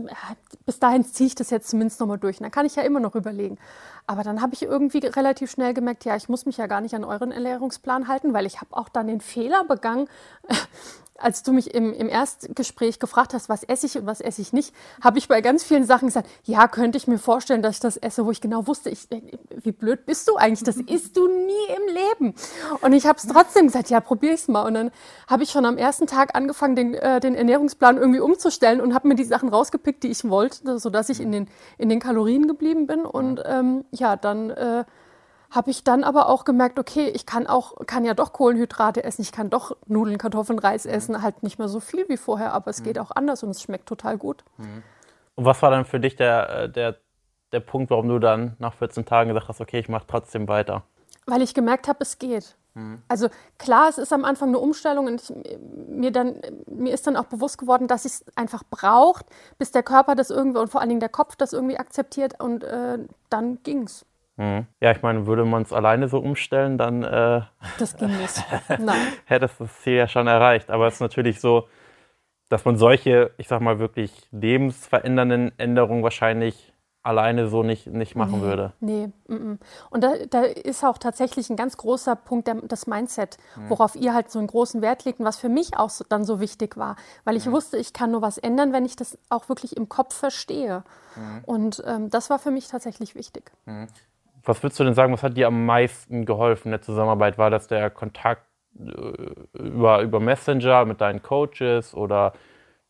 bis 0.66 0.80
dahin 0.80 1.06
ziehe 1.06 1.28
ich 1.28 1.36
das 1.36 1.52
jetzt 1.52 1.70
zumindest 1.70 2.00
nochmal 2.00 2.18
durch. 2.18 2.40
Und 2.40 2.44
dann 2.44 2.52
kann 2.52 2.66
ich 2.66 2.76
ja 2.76 2.84
immer 2.84 3.00
noch 3.00 3.14
überlegen 3.16 3.35
überlegen. 3.36 3.58
Aber 4.08 4.24
dann 4.24 4.42
habe 4.42 4.54
ich 4.54 4.64
irgendwie 4.64 5.00
relativ 5.00 5.52
schnell 5.52 5.74
gemerkt, 5.74 6.06
ja, 6.06 6.16
ich 6.16 6.30
muss 6.30 6.46
mich 6.46 6.58
ja 6.58 6.68
gar 6.68 6.82
nicht 6.82 6.94
an 6.96 7.04
euren 7.04 7.32
Ernährungsplan 7.32 8.08
halten, 8.08 8.34
weil 8.34 8.46
ich 8.46 8.62
habe 8.62 8.76
auch 8.76 8.90
dann 8.90 9.08
den 9.08 9.22
Fehler 9.22 9.64
begangen, 9.66 10.08
als 11.18 11.44
du 11.44 11.54
mich 11.54 11.74
im, 11.74 11.94
im 11.94 12.10
Erstgespräch 12.10 13.00
gefragt 13.00 13.34
hast, 13.34 13.48
was 13.48 13.64
esse 13.64 13.86
ich 13.86 13.98
und 13.98 14.06
was 14.06 14.20
esse 14.20 14.42
ich 14.42 14.52
nicht, 14.54 14.74
habe 15.02 15.18
ich 15.18 15.28
bei 15.28 15.42
ganz 15.42 15.64
vielen 15.64 15.86
Sachen 15.86 16.08
gesagt, 16.08 16.28
ja, 16.44 16.68
könnte 16.68 16.98
ich 16.98 17.08
mir 17.08 17.18
vorstellen, 17.18 17.62
dass 17.62 17.76
ich 17.76 17.82
das 17.82 17.98
esse, 17.98 18.26
wo 18.26 18.32
ich 18.32 18.42
genau 18.42 18.68
wusste, 18.68 18.90
ich, 18.90 19.08
wie 19.50 19.72
blöd 19.72 20.06
bist 20.06 20.28
du 20.28 20.36
eigentlich? 20.36 20.64
Das 20.64 20.78
isst 20.78 21.16
du 21.16 21.28
nie 21.28 21.76
im 21.76 21.96
Leben. 21.96 22.36
Und 22.82 22.94
ich 22.94 23.06
habe 23.06 23.18
es 23.18 23.28
trotzdem 23.28 23.68
gesagt, 23.68 23.90
ja, 23.90 24.02
probier 24.02 24.34
ich's 24.34 24.48
mal. 24.48 24.64
Und 24.64 24.74
dann 24.74 24.92
habe 25.28 25.44
ich 25.44 25.52
schon 25.52 25.66
am 25.66 25.78
ersten 25.78 26.08
Tag 26.08 26.36
angefangen, 26.36 26.76
den, 26.76 26.94
äh, 26.96 27.20
den 27.20 27.36
Ernährungsplan 27.36 27.98
irgendwie 27.98 28.20
umzustellen 28.20 28.82
und 28.82 28.94
habe 28.94 29.08
mir 29.08 29.16
die 29.16 29.24
Sachen 29.24 29.50
rausgepickt, 29.50 30.04
die 30.04 30.10
ich 30.10 30.28
wollte, 30.30 30.80
sodass 30.80 31.10
ich 31.10 31.22
in 31.22 31.32
den, 31.32 31.48
in 31.78 31.90
den 31.90 32.00
Kalorien 32.00 32.48
geblieben 32.48 32.88
bin. 32.88 33.06
Und 33.06 33.42
ähm, 33.46 33.86
ja, 33.92 34.18
dann 34.18 34.50
äh, 34.50 34.84
habe 35.56 35.72
ich 35.72 35.84
dann 35.84 36.04
aber 36.04 36.30
auch 36.30 36.46
gemerkt, 36.46 36.78
okay, 36.78 37.08
ich 37.08 37.26
kann 37.26 37.48
auch, 37.48 37.76
kann 37.88 38.06
ja 38.06 38.14
doch 38.14 38.34
Kohlenhydrate 38.34 39.04
essen, 39.04 39.22
ich 39.22 39.32
kann 39.32 39.50
doch 39.50 39.76
Nudeln, 39.88 40.18
Kartoffeln, 40.18 40.60
Reis 40.60 40.86
mhm. 40.86 40.92
essen, 40.92 41.22
halt 41.22 41.44
nicht 41.44 41.58
mehr 41.58 41.68
so 41.68 41.80
viel 41.80 42.08
wie 42.10 42.18
vorher, 42.18 42.54
aber 42.54 42.70
es 42.70 42.82
mhm. 42.82 42.86
geht 42.86 43.00
auch 43.00 43.12
anders 43.12 43.44
und 43.44 43.52
es 43.52 43.62
schmeckt 43.62 43.88
total 43.88 44.18
gut. 44.18 44.44
Mhm. 44.58 44.84
Und 45.36 45.46
was 45.46 45.62
war 45.62 45.72
dann 45.72 45.86
für 45.86 46.00
dich 46.00 46.16
der, 46.16 46.50
äh, 46.50 46.70
der, 46.70 46.98
der 47.52 47.60
Punkt, 47.60 47.90
warum 47.90 48.08
du 48.08 48.20
dann 48.20 48.56
nach 48.60 48.74
14 48.74 49.06
Tagen 49.06 49.30
gesagt 49.30 49.48
hast, 49.48 49.62
okay, 49.62 49.80
ich 49.80 49.90
mache 49.90 50.06
trotzdem 50.08 50.48
weiter? 50.48 50.84
Weil 51.26 51.42
ich 51.42 51.54
gemerkt 51.54 51.88
habe, 51.88 52.00
es 52.02 52.20
geht. 52.20 52.56
Also 53.08 53.30
klar, 53.58 53.88
es 53.88 53.98
ist 53.98 54.12
am 54.12 54.26
Anfang 54.26 54.50
eine 54.50 54.60
Umstellung 54.60 55.08
und 55.08 55.22
ich, 55.22 55.58
mir, 55.88 56.12
dann, 56.12 56.42
mir 56.68 56.94
ist 56.94 57.08
dann 57.08 57.16
auch 57.16 57.26
bewusst 57.26 57.58
geworden, 57.58 57.88
dass 57.88 58.04
es 58.04 58.26
einfach 58.36 58.64
braucht, 58.70 59.26
bis 59.58 59.72
der 59.72 59.82
Körper 59.82 60.16
das 60.16 60.30
irgendwie 60.30 60.60
und 60.60 60.70
vor 60.70 60.82
allen 60.82 60.90
Dingen 60.90 61.00
der 61.00 61.10
Kopf 61.10 61.38
das 61.38 61.54
irgendwie 61.54 61.78
akzeptiert 61.78 62.38
und 62.42 62.66
äh, 62.66 63.00
dann 63.30 63.60
es. 63.66 64.06
Mhm. 64.38 64.68
Ja, 64.82 64.92
ich 64.92 65.02
meine, 65.02 65.28
würde 65.28 65.46
man 65.46 65.64
es 65.64 65.72
alleine 65.72 66.08
so 66.08 66.20
umstellen, 66.20 66.78
dann 66.78 67.04
äh, 67.04 67.42
das 67.80 67.96
ging 67.96 68.16
nicht. 68.18 68.44
Nein. 68.80 69.08
hättest 69.26 69.62
das 69.62 69.82
Ziel 69.82 69.94
ja 69.94 70.08
schon 70.08 70.28
erreicht. 70.28 70.70
Aber 70.70 70.88
es 70.88 70.96
ist 70.96 71.00
natürlich 71.00 71.40
so, 71.40 71.68
dass 72.50 72.66
man 72.66 72.78
solche, 72.78 73.32
ich 73.38 73.48
sag 73.48 73.62
mal, 73.62 73.80
wirklich 73.80 74.28
lebensverändernden 74.32 75.58
Änderungen 75.58 76.04
wahrscheinlich 76.04 76.74
alleine 77.06 77.48
so 77.48 77.62
nicht, 77.62 77.86
nicht 77.88 78.16
machen 78.16 78.40
nee, 78.40 78.46
würde. 78.46 78.74
Nee, 78.80 79.10
m 79.30 79.36
-m. 79.36 79.60
und 79.92 80.04
da, 80.04 80.14
da, 80.28 80.42
ist 80.42 80.84
auch 80.84 80.98
tatsächlich 80.98 81.52
ein 81.52 81.56
ganz 81.56 81.78
großer 81.78 82.16
Punkt 82.16 82.48
der, 82.48 82.56
das 82.64 82.88
Mindset, 82.88 83.38
mhm. 83.56 83.70
worauf 83.70 83.96
ihr 83.96 84.16
halt 84.16 84.32
so 84.32 84.40
einen 84.40 84.48
großen 84.48 84.82
Wert 84.82 85.06
legt 85.06 85.20
und 85.20 85.26
was 85.26 85.38
für 85.38 85.50
mich 85.50 85.78
auch 85.78 85.92
so, 85.92 86.04
dann 86.10 86.26
so 86.26 86.40
wichtig 86.40 86.78
war, 86.78 86.96
weil 87.24 87.36
ich 87.36 87.46
mhm. 87.46 87.52
wusste, 87.52 87.78
ich 87.78 87.94
kann 87.94 88.10
nur 88.10 88.24
was 88.24 88.40
ändern, 88.40 88.74
wenn 88.74 88.86
ich 88.86 88.96
das 88.96 89.20
auch 89.30 89.50
wirklich 89.50 89.78
im 89.78 89.88
Kopf 89.88 90.16
verstehe. 90.16 90.84
Mhm. 91.16 91.44
Und 91.46 91.84
ähm, 91.86 92.10
das 92.10 92.32
war 92.32 92.40
für 92.40 92.52
mich 92.52 92.70
tatsächlich 92.70 93.14
wichtig. 93.14 93.52
Was 94.46 94.62
würdest 94.64 94.80
du 94.80 94.84
denn 94.84 94.94
sagen, 94.94 95.14
was 95.14 95.24
hat 95.24 95.38
dir 95.38 95.48
am 95.48 95.66
meisten 95.66 96.26
geholfen 96.26 96.68
in 96.68 96.72
der 96.72 96.82
Zusammenarbeit? 96.82 97.38
War 97.38 97.50
das 97.50 97.68
der 97.68 97.90
Kontakt 97.90 98.46
äh, 98.80 99.60
über, 99.60 100.02
über 100.02 100.20
Messenger 100.20 100.86
mit 100.86 101.02
deinen 101.02 101.22
Coaches 101.22 101.94
oder 101.94 102.34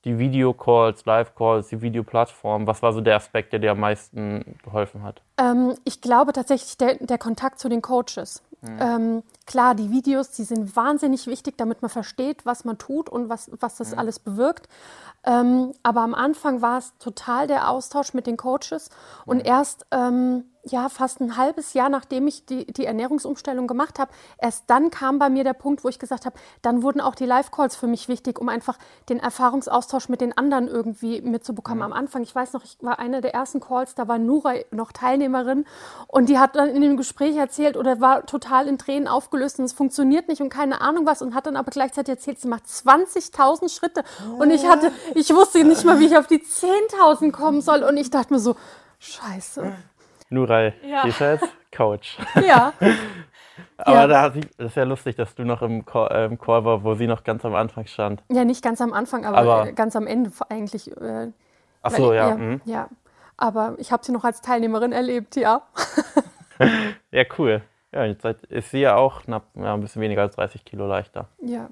die 0.04 0.20
Videocalls, 0.20 1.06
Live-Calls, 1.06 1.70
die 1.70 1.82
Videoplattform? 1.82 2.68
Was 2.68 2.82
war 2.84 2.94
so 2.94 3.02
der 3.02 3.16
Aspekt, 3.16 3.54
der 3.54 3.60
dir 3.60 3.72
am 3.72 3.80
meisten 3.80 4.58
geholfen 4.64 5.04
hat? 5.04 5.22
Ähm, 5.38 5.76
ich 5.84 6.02
glaube 6.02 6.34
tatsächlich 6.34 6.78
der, 6.78 6.96
der 6.96 7.18
Kontakt 7.18 7.60
zu 7.60 7.70
den 7.70 7.82
Coaches. 7.82 8.44
Mhm. 8.62 8.80
Ähm, 8.80 9.24
klar, 9.46 9.76
die 9.76 9.92
Videos, 9.92 10.32
die 10.32 10.44
sind 10.44 10.76
wahnsinnig 10.76 11.28
wichtig, 11.28 11.58
damit 11.58 11.82
man 11.82 11.90
versteht, 11.90 12.46
was 12.46 12.66
man 12.66 12.78
tut 12.78 13.10
und 13.10 13.30
was, 13.30 13.50
was 13.60 13.78
das 13.78 13.92
mhm. 13.92 14.00
alles 14.00 14.20
bewirkt. 14.20 14.68
Ähm, 15.24 15.74
aber 15.84 16.02
am 16.02 16.14
Anfang 16.14 16.62
war 16.62 16.78
es 16.78 16.96
total 17.00 17.48
der 17.48 17.70
Austausch 17.70 18.14
mit 18.14 18.28
den 18.28 18.38
Coaches 18.38 18.90
und 19.26 19.38
mhm. 19.38 19.46
erst 19.46 19.86
ähm, 19.92 20.46
ja, 20.66 20.90
fast 20.90 21.22
ein 21.22 21.38
halbes 21.38 21.74
Jahr, 21.74 21.90
nachdem 21.90 22.28
ich 22.28 22.46
die, 22.46 22.66
die 22.66 22.86
Ernährungsumstellung 22.86 23.68
gemacht 23.68 24.00
habe, 24.00 24.12
erst 24.38 24.64
dann 24.68 24.90
kam 24.90 25.20
bei 25.20 25.30
mir 25.30 25.44
der 25.44 25.54
Punkt, 25.54 25.84
wo 25.84 25.90
ich 25.90 26.00
gesagt 26.00 26.26
habe, 26.26 26.38
dann 26.62 26.82
wurden 26.82 27.02
auch 27.02 27.14
die 27.14 27.26
Live-Calls 27.26 27.76
für 27.76 27.88
mich 27.88 28.08
wichtig, 28.08 28.40
um 28.40 28.50
einfach 28.50 28.78
den 29.10 29.20
Erfahrungsaustausch 29.20 30.10
mit 30.10 30.22
den 30.22 30.36
anderen 30.38 30.68
irgendwie 30.68 31.22
mitzubekommen. 31.22 31.80
Mhm. 31.80 31.86
Am 31.86 31.94
Anfang, 31.94 32.24
ich 32.24 32.34
weiß 32.34 32.54
noch, 32.54 32.64
ich 32.64 32.78
war 32.82 32.98
eine 33.00 33.22
der 33.22 33.34
ersten 33.34 33.60
Calls, 33.60 33.94
da 33.94 34.08
war 34.08 34.18
Nura 34.18 34.56
noch 34.72 34.92
Teilnehmerin 34.92 35.66
und 36.08 36.30
die 36.30 36.40
hat 36.40 36.56
dann 36.56 36.70
in 36.70 36.82
dem 36.82 36.98
Gespräch 36.98 37.36
erzählt 37.36 37.78
oder 37.78 38.02
war 38.02 38.26
total 38.26 38.68
in 38.68 38.78
Tränen 38.80 39.08
aufgelöst 39.08 39.60
und 39.60 39.66
es 39.66 39.74
funktioniert 39.74 40.28
nicht 40.28 40.42
und 40.42 40.50
keine 40.50 40.82
Ahnung 40.82 41.06
was 41.06 41.22
und 41.22 41.36
hat 41.36 41.46
dann 41.46 41.58
aber 41.58 41.70
gleichzeitig 41.70 42.16
erzählt, 42.16 42.40
sie 42.40 42.48
macht 42.48 42.66
20.000 42.66 43.70
Schritte 43.70 44.04
und 44.40 44.50
ich 44.50 44.68
hatte, 44.68 44.92
ich 45.14 45.34
wusste 45.34 45.64
nicht 45.64 45.84
mal, 45.86 46.00
wie 46.00 46.06
ich 46.06 46.18
auf 46.18 46.28
die 46.28 46.40
10.000 46.40 47.32
kommen 47.32 47.62
soll 47.62 47.84
und 47.84 47.98
ich 47.98 48.10
dachte 48.10 48.34
mir 48.34 48.40
so, 48.40 48.56
Scheiße. 49.00 49.74
Nurai, 50.36 50.74
ja. 50.84 51.04
ist 51.04 51.22
Coach. 51.76 52.18
Ja. 52.46 52.74
Aber 53.78 53.96
ja. 53.96 54.08
da 54.08 54.30
das 54.30 54.46
ist 54.58 54.76
ja 54.76 54.84
lustig, 54.84 55.16
dass 55.16 55.34
du 55.36 55.44
noch 55.44 55.62
im 55.62 55.86
Call, 55.86 56.12
äh, 56.12 56.26
im 56.26 56.38
Call 56.38 56.66
war, 56.66 56.84
wo 56.84 56.94
sie 56.96 57.08
noch 57.08 57.24
ganz 57.24 57.46
am 57.46 57.56
Anfang 57.56 57.86
stand. 57.88 58.22
Ja, 58.30 58.44
nicht 58.44 58.62
ganz 58.62 58.82
am 58.82 58.92
Anfang, 58.92 59.26
aber, 59.26 59.38
aber 59.38 59.72
ganz 59.72 59.96
am 59.96 60.08
Ende 60.08 60.32
eigentlich. 60.50 60.92
Äh, 60.98 61.32
Ach 61.82 61.92
so, 61.92 62.10
weil, 62.10 62.16
ja. 62.16 62.30
Ja, 62.30 62.36
mhm. 62.36 62.62
ja. 62.66 62.90
aber 63.38 63.76
ich 63.78 63.92
habe 63.92 64.04
sie 64.04 64.12
noch 64.12 64.24
als 64.26 64.42
Teilnehmerin 64.42 64.92
erlebt, 64.92 65.36
ja. 65.38 65.62
ja, 67.12 67.24
cool. 67.38 67.62
Ja, 67.94 68.04
jetzt 68.04 68.26
ist 68.26 68.72
sie 68.72 68.80
ja 68.80 68.96
auch 68.96 69.24
knapp, 69.24 69.46
ja, 69.56 69.74
ein 69.74 69.82
bisschen 69.82 70.02
weniger 70.02 70.22
als 70.22 70.36
30 70.36 70.66
Kilo 70.66 70.86
leichter. 70.86 71.30
Ja. 71.42 71.70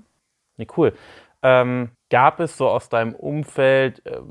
Nee, 0.55 0.67
cool. 0.77 0.93
Ähm, 1.41 1.91
gab 2.09 2.39
es 2.39 2.55
so 2.55 2.69
aus 2.69 2.87
deinem 2.87 3.13
Umfeld 3.13 4.05
äh, 4.05 4.21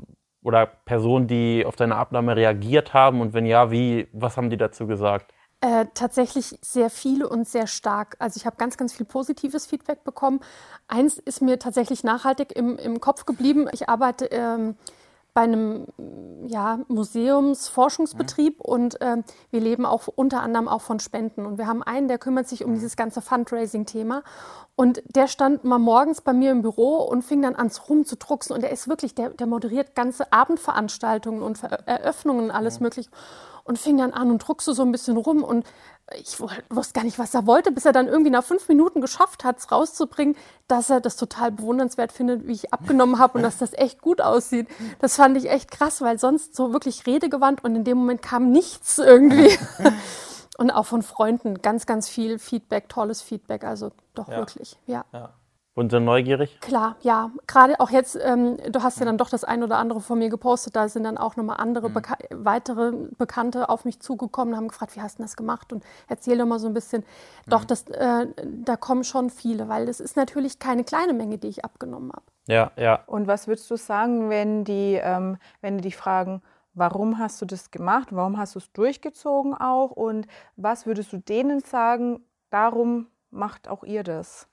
oder 0.43 0.65
Personen, 0.65 1.27
die 1.27 1.65
auf 1.65 1.75
deine 1.75 1.95
Abnahme 1.95 2.35
reagiert 2.35 2.93
haben? 2.93 3.21
Und 3.21 3.33
wenn 3.33 3.45
ja, 3.45 3.71
wie, 3.71 4.07
was 4.11 4.37
haben 4.37 4.49
die 4.49 4.57
dazu 4.57 4.87
gesagt? 4.87 5.33
Äh, 5.61 5.85
tatsächlich 5.93 6.57
sehr 6.61 6.89
viele 6.89 7.29
und 7.29 7.47
sehr 7.47 7.67
stark. 7.67 8.17
Also 8.19 8.37
ich 8.37 8.45
habe 8.45 8.57
ganz, 8.57 8.75
ganz 8.75 8.93
viel 8.93 9.05
positives 9.05 9.65
Feedback 9.65 10.03
bekommen. 10.03 10.41
Eins 10.89 11.17
ist 11.17 11.41
mir 11.41 11.57
tatsächlich 11.57 12.03
nachhaltig 12.03 12.51
im, 12.51 12.77
im 12.77 12.99
Kopf 12.99 13.25
geblieben. 13.25 13.69
Ich 13.71 13.87
arbeite 13.87 14.25
ähm, 14.25 14.75
bei 15.33 15.41
einem 15.41 15.87
ja, 16.45 16.79
Museumsforschungsbetrieb 16.87 18.59
mhm. 18.59 18.65
und 18.65 18.97
ähm, 19.01 19.23
wir 19.49 19.61
leben 19.61 19.85
auch 19.85 20.07
unter 20.07 20.41
anderem 20.41 20.67
auch 20.67 20.81
von 20.81 20.99
Spenden. 20.99 21.45
Und 21.45 21.57
wir 21.57 21.67
haben 21.67 21.81
einen, 21.81 22.07
der 22.07 22.19
kümmert 22.19 22.47
sich 22.47 22.63
um 22.63 22.71
mhm. 22.71 22.75
dieses 22.75 22.95
ganze 22.95 23.21
Fundraising-Thema. 23.21 24.23
Und 24.75 25.01
der 25.15 25.27
stand 25.27 25.63
mal 25.63 25.79
morgens 25.79 26.21
bei 26.21 26.33
mir 26.33 26.51
im 26.51 26.61
Büro 26.61 26.97
und 26.97 27.23
fing 27.23 27.41
dann 27.41 27.55
an, 27.55 27.71
rumzudrucksen. 27.89 28.55
Und 28.55 28.61
der 28.61 28.71
ist 28.71 28.87
wirklich, 28.87 29.15
der, 29.15 29.29
der 29.29 29.47
moderiert 29.47 29.95
ganze 29.95 30.31
Abendveranstaltungen 30.31 31.41
und 31.41 31.63
Eröffnungen, 31.63 32.51
alles 32.51 32.79
mhm. 32.79 32.83
mögliche 32.85 33.09
und 33.63 33.79
fing 33.79 33.97
dann 33.97 34.13
an 34.13 34.29
und 34.31 34.39
druckste 34.39 34.73
so 34.73 34.83
ein 34.83 34.91
bisschen 34.91 35.17
rum 35.17 35.43
und 35.43 35.65
ich 36.15 36.39
wusste 36.39 36.93
gar 36.93 37.03
nicht, 37.03 37.17
was 37.17 37.33
er 37.33 37.47
wollte, 37.47 37.71
bis 37.71 37.85
er 37.85 37.93
dann 37.93 38.07
irgendwie 38.07 38.29
nach 38.29 38.43
fünf 38.43 38.67
Minuten 38.67 38.99
geschafft 38.99 39.43
hat, 39.43 39.59
es 39.59 39.71
rauszubringen, 39.71 40.35
dass 40.67 40.89
er 40.89 40.99
das 40.99 41.15
total 41.15 41.51
bewundernswert 41.51 42.11
findet, 42.11 42.45
wie 42.45 42.51
ich 42.51 42.73
abgenommen 42.73 43.19
habe 43.19 43.37
und 43.37 43.43
dass 43.43 43.57
das 43.57 43.73
echt 43.73 44.01
gut 44.01 44.19
aussieht. 44.21 44.67
Das 44.99 45.15
fand 45.15 45.37
ich 45.37 45.49
echt 45.49 45.71
krass, 45.71 46.01
weil 46.01 46.19
sonst 46.19 46.55
so 46.55 46.73
wirklich 46.73 47.07
redegewandt 47.07 47.63
und 47.63 47.75
in 47.75 47.83
dem 47.85 47.97
Moment 47.97 48.21
kam 48.21 48.51
nichts 48.51 48.97
irgendwie. 48.97 49.57
und 50.57 50.71
auch 50.71 50.85
von 50.85 51.01
Freunden 51.01 51.61
ganz, 51.61 51.85
ganz 51.85 52.09
viel 52.09 52.37
Feedback, 52.37 52.89
tolles 52.89 53.21
Feedback, 53.21 53.63
also 53.63 53.91
doch 54.13 54.27
ja. 54.27 54.37
wirklich, 54.37 54.77
ja. 54.85 55.05
ja. 55.13 55.33
Und 55.75 55.89
sind 55.89 56.05
neugierig? 56.05 56.59
Klar, 56.61 56.97
ja. 57.01 57.31
Gerade 57.47 57.79
auch 57.79 57.89
jetzt, 57.89 58.15
ähm, 58.21 58.57
du 58.69 58.83
hast 58.83 58.99
ja 58.99 59.05
dann 59.05 59.17
doch 59.17 59.29
das 59.29 59.43
ein 59.43 59.63
oder 59.63 59.77
andere 59.77 60.01
von 60.01 60.19
mir 60.19 60.29
gepostet, 60.29 60.75
da 60.75 60.87
sind 60.87 61.03
dann 61.03 61.17
auch 61.17 61.35
nochmal 61.35 61.57
andere, 61.57 61.89
mhm. 61.89 61.93
Beka 61.95 62.17
weitere 62.29 62.91
Bekannte 63.17 63.69
auf 63.69 63.83
mich 63.83 63.99
zugekommen, 63.99 64.55
haben 64.55 64.67
gefragt, 64.67 64.95
wie 64.95 65.01
hast 65.01 65.17
du 65.17 65.23
das 65.23 65.35
gemacht? 65.35 65.73
Und 65.73 65.83
erzähl 66.07 66.37
doch 66.37 66.45
mal 66.45 66.59
so 66.59 66.67
ein 66.67 66.75
bisschen. 66.75 67.01
Mhm. 67.01 67.49
Doch, 67.49 67.65
das, 67.65 67.87
äh, 67.87 68.27
da 68.63 68.75
kommen 68.77 69.03
schon 69.03 69.31
viele, 69.31 69.67
weil 69.67 69.87
das 69.87 69.99
ist 69.99 70.15
natürlich 70.15 70.59
keine 70.59 70.83
kleine 70.83 71.13
Menge, 71.13 71.39
die 71.39 71.47
ich 71.47 71.65
abgenommen 71.65 72.11
habe. 72.11 72.25
Ja, 72.47 72.71
ja. 72.77 73.03
Und 73.07 73.25
was 73.27 73.47
würdest 73.47 73.71
du 73.71 73.75
sagen, 73.75 74.29
wenn 74.29 74.65
die, 74.65 74.99
ähm, 75.01 75.37
wenn 75.61 75.77
die 75.77 75.83
dich 75.83 75.97
fragen, 75.97 76.43
warum 76.75 77.17
hast 77.17 77.41
du 77.41 77.47
das 77.47 77.71
gemacht? 77.71 78.09
Warum 78.11 78.37
hast 78.37 78.53
du 78.53 78.59
es 78.59 78.71
durchgezogen 78.73 79.55
auch? 79.55 79.89
Und 79.89 80.27
was 80.55 80.85
würdest 80.85 81.13
du 81.13 81.17
denen 81.17 81.61
sagen, 81.61 82.23
darum 82.51 83.07
macht 83.31 83.67
auch 83.67 83.83
ihr 83.83 84.03
das? 84.03 84.47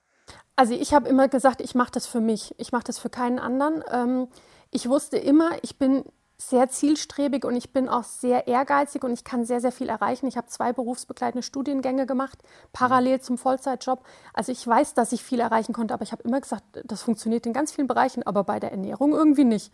Also 0.61 0.75
ich 0.75 0.93
habe 0.93 1.09
immer 1.09 1.27
gesagt, 1.27 1.63
ich 1.63 1.75
mache 1.75 1.93
das 1.93 2.07
für 2.07 2.21
mich. 2.21 2.55
Ich 2.59 2.71
mache 2.71 2.85
das 2.85 2.99
für 2.99 3.09
keinen 3.09 3.39
anderen. 3.39 3.83
Ähm, 3.91 4.29
ich 4.71 4.91
wusste 4.91 5.17
immer, 5.17 5.53
ich 5.63 5.79
bin 5.79 6.05
sehr 6.37 6.69
zielstrebig 6.69 7.47
und 7.47 7.57
ich 7.57 7.73
bin 7.73 7.89
auch 7.89 8.05
sehr 8.05 8.47
ehrgeizig 8.47 9.03
und 9.03 9.11
ich 9.15 9.25
kann 9.25 9.47
sehr, 9.47 9.63
sehr 9.63 9.73
viel 9.73 9.89
erreichen. 9.89 10.27
Ich 10.27 10.37
habe 10.37 10.49
zwei 10.49 10.75
berufsbegleitende 10.75 11.43
Studiengänge 11.43 12.05
gemacht, 12.05 12.41
parallel 12.75 13.23
zum 13.23 13.39
Vollzeitjob. 13.39 14.05
Also 14.35 14.53
ich 14.53 14.67
weiß, 14.67 14.93
dass 14.93 15.13
ich 15.13 15.25
viel 15.25 15.41
erreichen 15.41 15.73
konnte, 15.73 15.95
aber 15.95 16.03
ich 16.03 16.13
habe 16.13 16.25
immer 16.25 16.43
gesagt, 16.43 16.63
das 16.85 17.01
funktioniert 17.01 17.47
in 17.47 17.55
ganz 17.55 17.73
vielen 17.73 17.87
Bereichen, 17.87 18.23
aber 18.23 18.45
bei 18.45 18.61
der 18.61 18.71
Ernährung 18.71 19.13
irgendwie 19.13 19.45
nicht. 19.45 19.73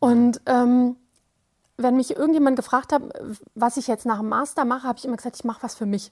Und 0.00 0.40
ähm, 0.46 0.96
wenn 1.76 1.94
mich 1.94 2.16
irgendjemand 2.16 2.56
gefragt 2.56 2.92
hat, 2.92 3.02
was 3.54 3.76
ich 3.76 3.86
jetzt 3.86 4.04
nach 4.04 4.18
dem 4.18 4.30
Master 4.30 4.64
mache, 4.64 4.88
habe 4.88 4.98
ich 4.98 5.04
immer 5.04 5.16
gesagt, 5.16 5.36
ich 5.36 5.44
mache 5.44 5.62
was 5.62 5.76
für 5.76 5.86
mich. 5.86 6.10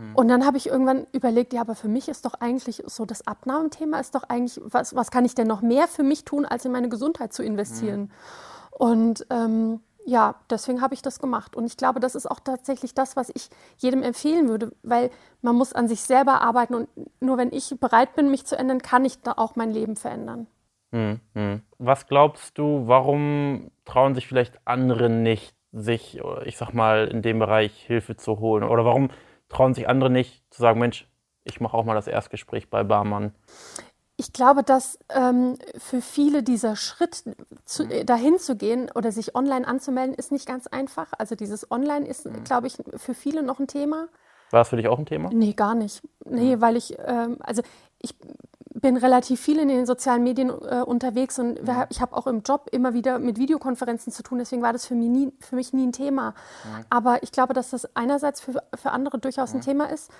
Hm. 0.00 0.16
Und 0.16 0.28
dann 0.28 0.46
habe 0.46 0.56
ich 0.56 0.66
irgendwann 0.66 1.06
überlegt, 1.12 1.52
ja, 1.52 1.60
aber 1.60 1.74
für 1.74 1.88
mich 1.88 2.08
ist 2.08 2.24
doch 2.24 2.34
eigentlich 2.34 2.82
so 2.86 3.04
das 3.04 3.26
Abnahmethema 3.26 4.00
ist 4.00 4.14
doch 4.14 4.24
eigentlich, 4.24 4.60
was, 4.64 4.94
was 4.96 5.10
kann 5.10 5.26
ich 5.26 5.34
denn 5.34 5.46
noch 5.46 5.60
mehr 5.60 5.86
für 5.88 6.02
mich 6.02 6.24
tun, 6.24 6.46
als 6.46 6.64
in 6.64 6.72
meine 6.72 6.88
Gesundheit 6.88 7.34
zu 7.34 7.42
investieren? 7.42 8.00
Mhm. 8.00 8.10
Und 8.70 9.26
ähm, 9.28 9.80
ja, 10.06 10.36
deswegen 10.48 10.80
habe 10.80 10.94
ich 10.94 11.02
das 11.02 11.20
gemacht. 11.20 11.54
Und 11.54 11.66
ich 11.66 11.76
glaube, 11.76 12.00
das 12.00 12.14
ist 12.14 12.30
auch 12.30 12.40
tatsächlich 12.40 12.94
das, 12.94 13.14
was 13.14 13.30
ich 13.34 13.50
jedem 13.76 14.02
empfehlen 14.02 14.48
würde, 14.48 14.72
weil 14.82 15.10
man 15.42 15.54
muss 15.54 15.74
an 15.74 15.86
sich 15.86 16.00
selber 16.00 16.40
arbeiten 16.40 16.74
und 16.74 16.88
nur 17.20 17.36
wenn 17.36 17.52
ich 17.52 17.74
bereit 17.78 18.14
bin, 18.14 18.30
mich 18.30 18.46
zu 18.46 18.56
ändern, 18.56 18.80
kann 18.80 19.04
ich 19.04 19.20
da 19.20 19.34
auch 19.36 19.56
mein 19.56 19.70
Leben 19.70 19.96
verändern. 19.96 20.46
Hm, 20.92 21.20
hm. 21.34 21.60
Was 21.78 22.06
glaubst 22.06 22.56
du, 22.56 22.84
warum 22.86 23.70
trauen 23.84 24.14
sich 24.14 24.26
vielleicht 24.26 24.58
andere 24.64 25.10
nicht, 25.10 25.54
sich, 25.72 26.20
ich 26.46 26.56
sag 26.56 26.72
mal, 26.72 27.06
in 27.06 27.20
dem 27.20 27.38
Bereich 27.38 27.74
Hilfe 27.82 28.16
zu 28.16 28.40
holen? 28.40 28.64
Oder 28.64 28.86
warum 28.86 29.10
trauen 29.50 29.74
sich 29.74 29.88
andere 29.88 30.08
nicht 30.08 30.42
zu 30.50 30.62
sagen, 30.62 30.80
Mensch, 30.80 31.06
ich 31.44 31.60
mache 31.60 31.76
auch 31.76 31.84
mal 31.84 31.94
das 31.94 32.06
Erstgespräch 32.06 32.70
bei 32.70 32.82
Barmann? 32.82 33.34
Ich 34.16 34.32
glaube, 34.32 34.62
dass 34.62 34.98
ähm, 35.08 35.56
für 35.78 36.02
viele 36.02 36.42
dieser 36.42 36.76
Schritt 36.76 37.24
zu, 37.64 37.84
äh, 37.84 38.04
dahin 38.04 38.38
zu 38.38 38.56
gehen 38.56 38.90
oder 38.94 39.12
sich 39.12 39.34
online 39.34 39.66
anzumelden, 39.66 40.14
ist 40.14 40.30
nicht 40.30 40.46
ganz 40.46 40.66
einfach. 40.66 41.12
Also 41.18 41.34
dieses 41.34 41.70
Online 41.70 42.06
ist, 42.06 42.26
mhm. 42.26 42.44
glaube 42.44 42.66
ich, 42.66 42.76
für 42.96 43.14
viele 43.14 43.42
noch 43.42 43.60
ein 43.60 43.66
Thema. 43.66 44.08
War 44.50 44.62
es 44.62 44.68
für 44.68 44.76
dich 44.76 44.88
auch 44.88 44.98
ein 44.98 45.06
Thema? 45.06 45.30
Nee, 45.32 45.54
gar 45.54 45.74
nicht. 45.74 46.02
Nee, 46.24 46.56
mhm. 46.56 46.60
weil 46.60 46.76
ich, 46.76 46.98
ähm, 46.98 47.38
also 47.40 47.62
ich 47.98 48.14
bin 48.74 48.96
relativ 48.96 49.40
viel 49.40 49.58
in 49.58 49.68
den 49.68 49.84
sozialen 49.84 50.22
Medien 50.22 50.48
äh, 50.48 50.82
unterwegs 50.84 51.38
und 51.38 51.62
mhm. 51.62 51.84
ich 51.88 52.00
habe 52.00 52.16
auch 52.16 52.26
im 52.26 52.42
Job 52.42 52.68
immer 52.70 52.94
wieder 52.94 53.18
mit 53.18 53.38
Videokonferenzen 53.38 54.12
zu 54.12 54.22
tun. 54.22 54.38
Deswegen 54.38 54.62
war 54.62 54.72
das 54.72 54.86
für 54.86 54.94
mich 54.94 55.08
nie, 55.08 55.32
für 55.40 55.56
mich 55.56 55.72
nie 55.72 55.86
ein 55.86 55.92
Thema. 55.92 56.30
Mhm. 56.30 56.84
Aber 56.88 57.22
ich 57.22 57.32
glaube, 57.32 57.52
dass 57.52 57.70
das 57.70 57.96
einerseits 57.96 58.40
für, 58.40 58.62
für 58.74 58.92
andere 58.92 59.18
durchaus 59.18 59.52
ein 59.52 59.58
mhm. 59.58 59.64
Thema 59.64 59.84
ist. 59.86 60.10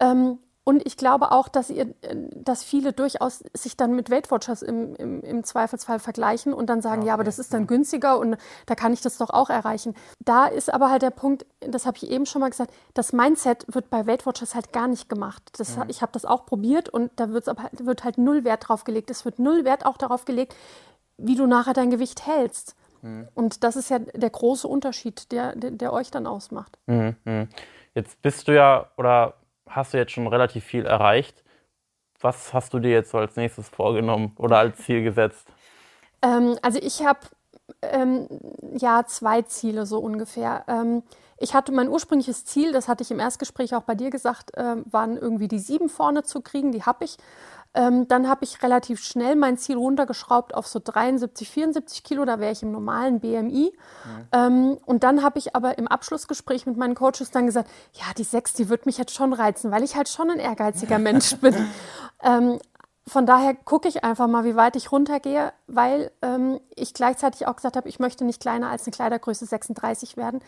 Ähm, 0.00 0.38
und 0.68 0.86
ich 0.86 0.98
glaube 0.98 1.32
auch, 1.32 1.48
dass, 1.48 1.70
ihr, 1.70 1.94
dass 2.34 2.62
viele 2.62 2.92
durchaus 2.92 3.42
sich 3.54 3.78
dann 3.78 3.94
mit 3.94 4.10
Weight 4.10 4.30
Watchers 4.30 4.60
im, 4.60 4.94
im, 4.96 5.22
im 5.22 5.42
Zweifelsfall 5.42 5.98
vergleichen 5.98 6.52
und 6.52 6.66
dann 6.66 6.82
sagen, 6.82 7.00
okay. 7.00 7.08
ja, 7.08 7.14
aber 7.14 7.24
das 7.24 7.38
ist 7.38 7.54
dann 7.54 7.66
günstiger 7.66 8.18
und 8.18 8.36
da 8.66 8.74
kann 8.74 8.92
ich 8.92 9.00
das 9.00 9.16
doch 9.16 9.30
auch 9.30 9.48
erreichen. 9.48 9.94
Da 10.18 10.44
ist 10.44 10.70
aber 10.70 10.90
halt 10.90 11.00
der 11.00 11.08
Punkt, 11.08 11.46
das 11.60 11.86
habe 11.86 11.96
ich 11.96 12.10
eben 12.10 12.26
schon 12.26 12.42
mal 12.42 12.50
gesagt, 12.50 12.70
das 12.92 13.14
Mindset 13.14 13.64
wird 13.74 13.88
bei 13.88 14.06
Weight 14.06 14.26
Watchers 14.26 14.54
halt 14.54 14.74
gar 14.74 14.88
nicht 14.88 15.08
gemacht. 15.08 15.42
Das, 15.56 15.74
mhm. 15.78 15.84
Ich 15.88 16.02
habe 16.02 16.12
das 16.12 16.26
auch 16.26 16.44
probiert 16.44 16.90
und 16.90 17.12
da 17.16 17.30
wird's 17.30 17.48
aber, 17.48 17.62
halt, 17.62 17.86
wird 17.86 18.04
halt 18.04 18.18
null 18.18 18.44
Wert 18.44 18.68
drauf 18.68 18.84
gelegt. 18.84 19.10
Es 19.10 19.24
wird 19.24 19.38
null 19.38 19.64
Wert 19.64 19.86
auch 19.86 19.96
darauf 19.96 20.26
gelegt, 20.26 20.54
wie 21.16 21.34
du 21.34 21.46
nachher 21.46 21.72
dein 21.72 21.88
Gewicht 21.88 22.26
hältst. 22.26 22.76
Mhm. 23.00 23.26
Und 23.32 23.64
das 23.64 23.76
ist 23.76 23.88
ja 23.88 24.00
der 24.00 24.28
große 24.28 24.68
Unterschied, 24.68 25.32
der, 25.32 25.56
der, 25.56 25.70
der 25.70 25.94
euch 25.94 26.10
dann 26.10 26.26
ausmacht. 26.26 26.76
Mhm. 26.84 27.16
mhm. 27.24 27.48
Jetzt 27.94 28.20
bist 28.22 28.46
du 28.46 28.54
ja, 28.54 28.90
oder 28.96 29.34
hast 29.68 29.92
du 29.92 29.98
jetzt 29.98 30.12
schon 30.12 30.26
relativ 30.26 30.64
viel 30.64 30.86
erreicht. 30.86 31.44
Was 32.20 32.52
hast 32.52 32.74
du 32.74 32.80
dir 32.80 32.90
jetzt 32.90 33.10
so 33.10 33.18
als 33.18 33.36
nächstes 33.36 33.68
vorgenommen 33.68 34.32
oder 34.38 34.58
als 34.58 34.78
Ziel 34.78 35.02
gesetzt? 35.02 35.46
Ähm, 36.22 36.58
also 36.62 36.80
ich 36.82 37.04
habe 37.04 37.20
ähm, 37.82 38.26
ja 38.76 39.04
zwei 39.06 39.42
Ziele 39.42 39.86
so 39.86 39.98
ungefähr. 39.98 40.64
Ähm, 40.66 41.02
ich 41.38 41.54
hatte 41.54 41.70
mein 41.70 41.88
ursprüngliches 41.88 42.44
Ziel, 42.44 42.72
das 42.72 42.88
hatte 42.88 43.04
ich 43.04 43.10
im 43.12 43.20
Erstgespräch 43.20 43.74
auch 43.74 43.82
bei 43.82 43.94
dir 43.94 44.10
gesagt, 44.10 44.56
äh, 44.56 44.76
waren 44.90 45.16
irgendwie 45.16 45.46
die 45.46 45.60
sieben 45.60 45.88
vorne 45.88 46.24
zu 46.24 46.40
kriegen. 46.40 46.72
Die 46.72 46.82
habe 46.82 47.04
ich. 47.04 47.16
Ähm, 47.74 48.08
dann 48.08 48.28
habe 48.28 48.44
ich 48.44 48.62
relativ 48.62 49.00
schnell 49.00 49.36
mein 49.36 49.58
Ziel 49.58 49.76
runtergeschraubt 49.76 50.54
auf 50.54 50.66
so 50.66 50.80
73, 50.82 51.48
74 51.48 52.02
Kilo. 52.02 52.24
Da 52.24 52.40
wäre 52.40 52.52
ich 52.52 52.62
im 52.62 52.72
normalen 52.72 53.20
BMI. 53.20 53.72
Mhm. 53.72 54.28
Ähm, 54.32 54.78
und 54.86 55.04
dann 55.04 55.22
habe 55.22 55.38
ich 55.38 55.54
aber 55.54 55.78
im 55.78 55.86
Abschlussgespräch 55.86 56.66
mit 56.66 56.76
meinen 56.76 56.94
Coaches 56.94 57.30
dann 57.30 57.46
gesagt, 57.46 57.70
ja, 57.92 58.06
die 58.16 58.24
sechs, 58.24 58.54
die 58.54 58.68
wird 58.68 58.86
mich 58.86 58.98
jetzt 58.98 59.14
schon 59.14 59.32
reizen, 59.32 59.70
weil 59.70 59.82
ich 59.82 59.96
halt 59.96 60.08
schon 60.08 60.30
ein 60.30 60.38
ehrgeiziger 60.38 60.98
Mensch 60.98 61.36
bin. 61.36 61.54
Ähm, 62.20 62.58
von 63.08 63.26
daher 63.26 63.54
gucke 63.54 63.88
ich 63.88 64.04
einfach 64.04 64.26
mal, 64.26 64.44
wie 64.44 64.54
weit 64.54 64.76
ich 64.76 64.92
runtergehe, 64.92 65.52
weil 65.66 66.10
ähm, 66.22 66.60
ich 66.74 66.94
gleichzeitig 66.94 67.46
auch 67.46 67.56
gesagt 67.56 67.76
habe, 67.76 67.88
ich 67.88 67.98
möchte 67.98 68.24
nicht 68.24 68.40
kleiner 68.40 68.70
als 68.70 68.86
eine 68.86 68.92
Kleidergröße 68.92 69.46
36 69.46 70.16
werden, 70.16 70.40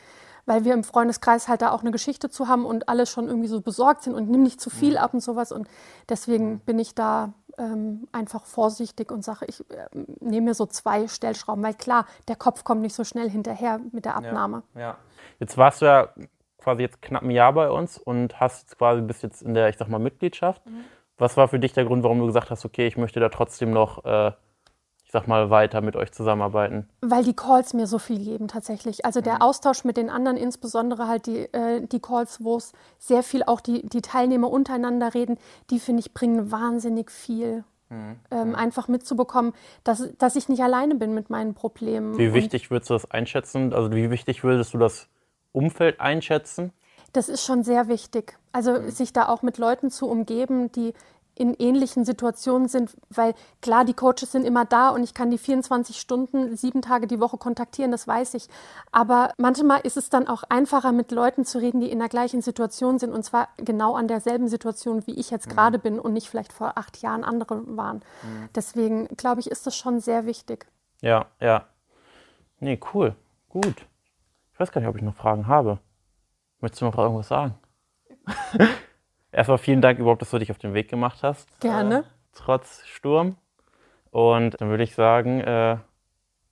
weil 0.47 0.65
wir 0.65 0.75
im 0.75 0.85
Freundeskreis 0.85 1.49
halt 1.49 1.63
da 1.63 1.73
auch 1.73 1.81
eine 1.81 1.91
Geschichte 1.91 2.31
zu 2.31 2.49
haben 2.49 2.65
und 2.65 2.89
alle 2.89 3.07
schon 3.07 3.29
irgendwie 3.29 3.49
so 3.49 3.61
besorgt 3.61 4.03
sind 4.03 4.15
und 4.15 4.31
nimm 4.31 4.43
nicht 4.43 4.61
zu 4.61 4.71
viel 4.71 4.97
ab 4.97 5.15
und 5.15 5.21
sowas. 5.21 5.53
Und 5.53 5.69
deswegen 6.09 6.61
bin 6.61 6.79
ich 6.79 6.95
da 6.95 7.33
ähm, 7.59 8.09
einfach 8.13 8.45
vorsichtig 8.45 9.13
und 9.13 9.23
sage, 9.23 9.47
ich 9.47 9.61
äh, 9.71 9.87
nehme 10.21 10.47
mir 10.47 10.55
so 10.55 10.67
zwei 10.67 11.09
Stellschrauben, 11.09 11.63
weil 11.63 11.75
klar, 11.75 12.07
der 12.29 12.37
Kopf 12.37 12.65
kommt 12.65 12.81
nicht 12.81 12.95
so 12.95 13.05
schnell 13.05 13.29
hinterher 13.29 13.81
mit 13.93 14.05
der 14.05 14.17
Abnahme. 14.17 14.63
Ja, 14.75 14.81
ja. 14.81 14.97
Jetzt 15.39 15.57
warst 15.57 15.83
du 15.83 15.87
ja 15.87 16.09
quasi 16.59 16.83
jetzt 16.83 17.03
knapp 17.03 17.23
ein 17.23 17.31
Jahr 17.31 17.53
bei 17.53 17.71
uns 17.71 17.99
und 17.99 18.39
hast 18.39 18.77
quasi 18.79 19.03
bis 19.03 19.23
jetzt 19.23 19.43
in 19.43 19.55
der, 19.55 19.69
ich 19.69 19.77
sag 19.77 19.89
mal, 19.89 19.99
Mitgliedschaft. 19.99 20.65
Mhm. 20.67 20.85
Was 21.19 21.37
war 21.37 21.49
für 21.49 21.59
dich 21.59 21.73
der 21.73 21.85
Grund, 21.85 22.03
warum 22.03 22.19
du 22.19 22.27
gesagt 22.27 22.51
hast, 22.51 22.65
okay, 22.65 22.87
ich 22.87 22.97
möchte 22.97 23.21
da 23.21 23.29
trotzdem 23.29 23.73
noch, 23.73 24.05
äh, 24.05 24.33
ich 25.11 25.13
sag 25.13 25.27
mal, 25.27 25.51
weiter 25.51 25.81
mit 25.81 25.97
euch 25.97 26.13
zusammenarbeiten? 26.13 26.89
Weil 27.01 27.25
die 27.25 27.35
Calls 27.35 27.75
mir 27.75 27.89
so 27.89 27.99
viel 27.99 28.21
geben 28.21 28.47
tatsächlich. 28.47 29.05
Also 29.05 29.21
der 29.21 29.35
mhm. 29.35 29.41
Austausch 29.41 29.83
mit 29.83 29.97
den 29.97 30.09
anderen, 30.09 30.37
insbesondere 30.37 31.09
halt 31.09 31.27
die, 31.27 31.53
äh, 31.53 31.85
die 31.85 31.99
Calls, 31.99 32.45
wo 32.45 32.59
es 32.59 32.73
sehr 33.01 33.25
viel 33.25 33.43
auch 33.43 33.61
die, 33.61 33.85
die 33.89 34.03
Teilnehmer 34.03 34.49
untereinander 34.49 35.13
reden, 35.13 35.37
die 35.71 35.81
finde 35.81 35.99
ich 35.99 36.15
bringen 36.15 36.53
wahnsinnig 36.53 37.11
viel. 37.11 37.65
Mhm. 37.89 38.21
Ähm, 38.31 38.49
mhm. 38.51 38.55
einfach 38.55 38.87
mitzubekommen, 38.87 39.53
dass, 39.83 40.17
dass 40.19 40.37
ich 40.37 40.49
nicht 40.49 40.63
alleine 40.63 40.95
bin 40.95 41.13
mit 41.13 41.29
meinen 41.29 41.55
Problemen. 41.55 42.17
Wie 42.17 42.33
wichtig 42.33 42.71
würdest 42.71 42.91
du 42.91 42.95
das 42.95 43.11
einschätzen? 43.11 43.75
Also 43.75 43.91
wie 43.91 44.11
wichtig 44.11 44.45
würdest 44.45 44.75
du 44.75 44.79
das 44.79 45.09
Umfeld 45.51 45.99
einschätzen? 45.99 46.73
Das 47.13 47.29
ist 47.29 47.45
schon 47.45 47.65
sehr 47.65 47.89
wichtig. 47.89 48.39
Also 48.53 48.75
mhm. 48.75 48.91
sich 48.91 49.13
da 49.13 49.27
auch 49.27 49.43
mit 49.43 49.59
Leuten 49.59 49.91
zu 49.91 50.09
umgeben, 50.09 50.71
die 50.71 50.95
in 51.41 51.55
ähnlichen 51.55 52.05
Situationen 52.05 52.69
sind, 52.69 52.95
weil 53.09 53.35
klar, 53.63 53.87
die 53.87 53.95
Coaches 53.95 54.31
sind 54.31 54.45
immer 54.45 54.67
da 54.67 54.91
und 54.91 55.03
ich 55.03 55.15
kann 55.15 55.31
die 55.31 55.39
24 55.39 55.99
Stunden, 55.99 56.55
sieben 56.55 56.83
Tage 56.83 57.07
die 57.07 57.19
Woche 57.19 57.39
kontaktieren, 57.39 57.91
das 57.91 58.07
weiß 58.07 58.35
ich. 58.35 58.49
Aber 58.93 59.33
manchmal 59.39 59.81
ist 59.81 59.97
es 59.97 60.11
dann 60.11 60.29
auch 60.29 60.43
einfacher, 60.51 60.93
mit 60.93 61.13
Leuten 61.13 61.47
zu 61.47 61.59
reden, 61.59 61.81
die 61.81 61.91
in 61.91 61.99
der 61.99 62.11
gleichen 62.11 62.43
Situation 62.43 62.99
sind 62.99 63.15
und 63.15 63.23
zwar 63.25 63.49
genau 63.57 63.95
an 63.95 64.07
derselben 64.07 64.49
Situation, 64.49 65.07
wie 65.07 65.15
ich 65.19 65.31
jetzt 65.31 65.47
mhm. 65.49 65.53
gerade 65.53 65.79
bin 65.79 65.99
und 65.99 66.13
nicht 66.13 66.29
vielleicht 66.29 66.53
vor 66.53 66.77
acht 66.77 67.01
Jahren 67.01 67.25
andere 67.25 67.65
waren. 67.75 68.03
Mhm. 68.23 68.49
Deswegen 68.55 69.09
glaube 69.17 69.41
ich, 69.41 69.51
ist 69.51 69.67
das 69.67 69.75
schon 69.75 69.99
sehr 70.01 70.27
wichtig. 70.27 70.67
Ja, 71.01 71.27
ja. 71.41 71.65
Nee, 72.59 72.79
cool. 72.93 73.17
Gut. 73.49 73.87
Ich 74.53 74.61
weiß 74.61 74.71
gar 74.73 74.83
nicht, 74.83 74.91
ob 74.91 74.97
ich 74.97 75.03
noch 75.03 75.17
Fragen 75.17 75.47
habe. 75.47 75.79
Möchtest 76.61 76.83
du 76.83 76.85
noch 76.85 76.99
irgendwas 76.99 77.29
sagen? 77.29 77.55
Erstmal 79.33 79.59
vielen 79.59 79.81
Dank 79.81 79.99
überhaupt, 79.99 80.23
dass 80.23 80.31
du 80.31 80.39
dich 80.39 80.51
auf 80.51 80.59
den 80.59 80.75
Weg 80.75 80.89
gemacht 80.89 81.23
hast. 81.23 81.49
Gerne. 81.61 81.99
Äh, 81.99 82.03
trotz 82.33 82.87
Sturm. 82.87 83.37
Und 84.11 84.61
dann 84.61 84.71
würde 84.71 84.83
ich 84.83 84.95
sagen, 84.95 85.41
äh, 85.41 85.77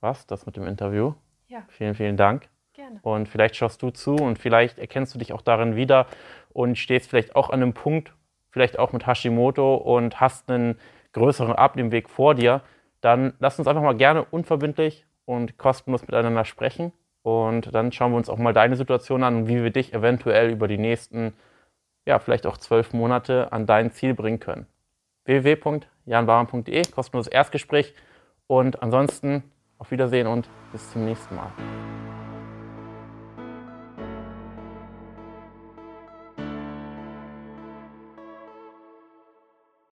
was, 0.00 0.26
das 0.26 0.46
mit 0.46 0.56
dem 0.56 0.66
Interview? 0.66 1.14
Ja. 1.48 1.62
Vielen, 1.68 1.94
vielen 1.94 2.16
Dank. 2.16 2.48
Gerne. 2.72 3.00
Und 3.02 3.28
vielleicht 3.28 3.56
schaust 3.56 3.82
du 3.82 3.90
zu 3.90 4.14
und 4.14 4.38
vielleicht 4.38 4.78
erkennst 4.78 5.14
du 5.14 5.18
dich 5.18 5.32
auch 5.32 5.42
darin 5.42 5.74
wieder 5.74 6.06
und 6.50 6.78
stehst 6.78 7.10
vielleicht 7.10 7.34
auch 7.34 7.50
an 7.50 7.62
einem 7.62 7.74
Punkt, 7.74 8.14
vielleicht 8.50 8.78
auch 8.78 8.92
mit 8.92 9.06
Hashimoto 9.06 9.74
und 9.74 10.20
hast 10.20 10.48
einen 10.50 10.78
größeren 11.12 11.54
Abnehmweg 11.54 12.08
vor 12.08 12.36
dir. 12.36 12.62
Dann 13.00 13.34
lass 13.40 13.58
uns 13.58 13.66
einfach 13.66 13.82
mal 13.82 13.96
gerne 13.96 14.24
unverbindlich 14.24 15.06
und 15.24 15.58
kostenlos 15.58 16.02
miteinander 16.02 16.44
sprechen. 16.44 16.92
Und 17.22 17.74
dann 17.74 17.90
schauen 17.90 18.12
wir 18.12 18.16
uns 18.16 18.30
auch 18.30 18.38
mal 18.38 18.54
deine 18.54 18.76
Situation 18.76 19.24
an 19.24 19.36
und 19.36 19.48
wie 19.48 19.62
wir 19.62 19.70
dich 19.70 19.92
eventuell 19.92 20.50
über 20.50 20.68
die 20.68 20.78
nächsten 20.78 21.34
ja, 22.08 22.18
vielleicht 22.18 22.46
auch 22.46 22.56
zwölf 22.56 22.94
Monate 22.94 23.52
an 23.52 23.66
dein 23.66 23.92
Ziel 23.92 24.14
bringen 24.14 24.40
können. 24.40 24.66
www.janbauern.de, 25.26 26.82
kostenloses 26.90 27.30
Erstgespräch 27.30 27.94
und 28.46 28.82
ansonsten 28.82 29.44
auf 29.76 29.90
Wiedersehen 29.90 30.26
und 30.26 30.48
bis 30.72 30.90
zum 30.90 31.04
nächsten 31.04 31.36
Mal. 31.36 31.52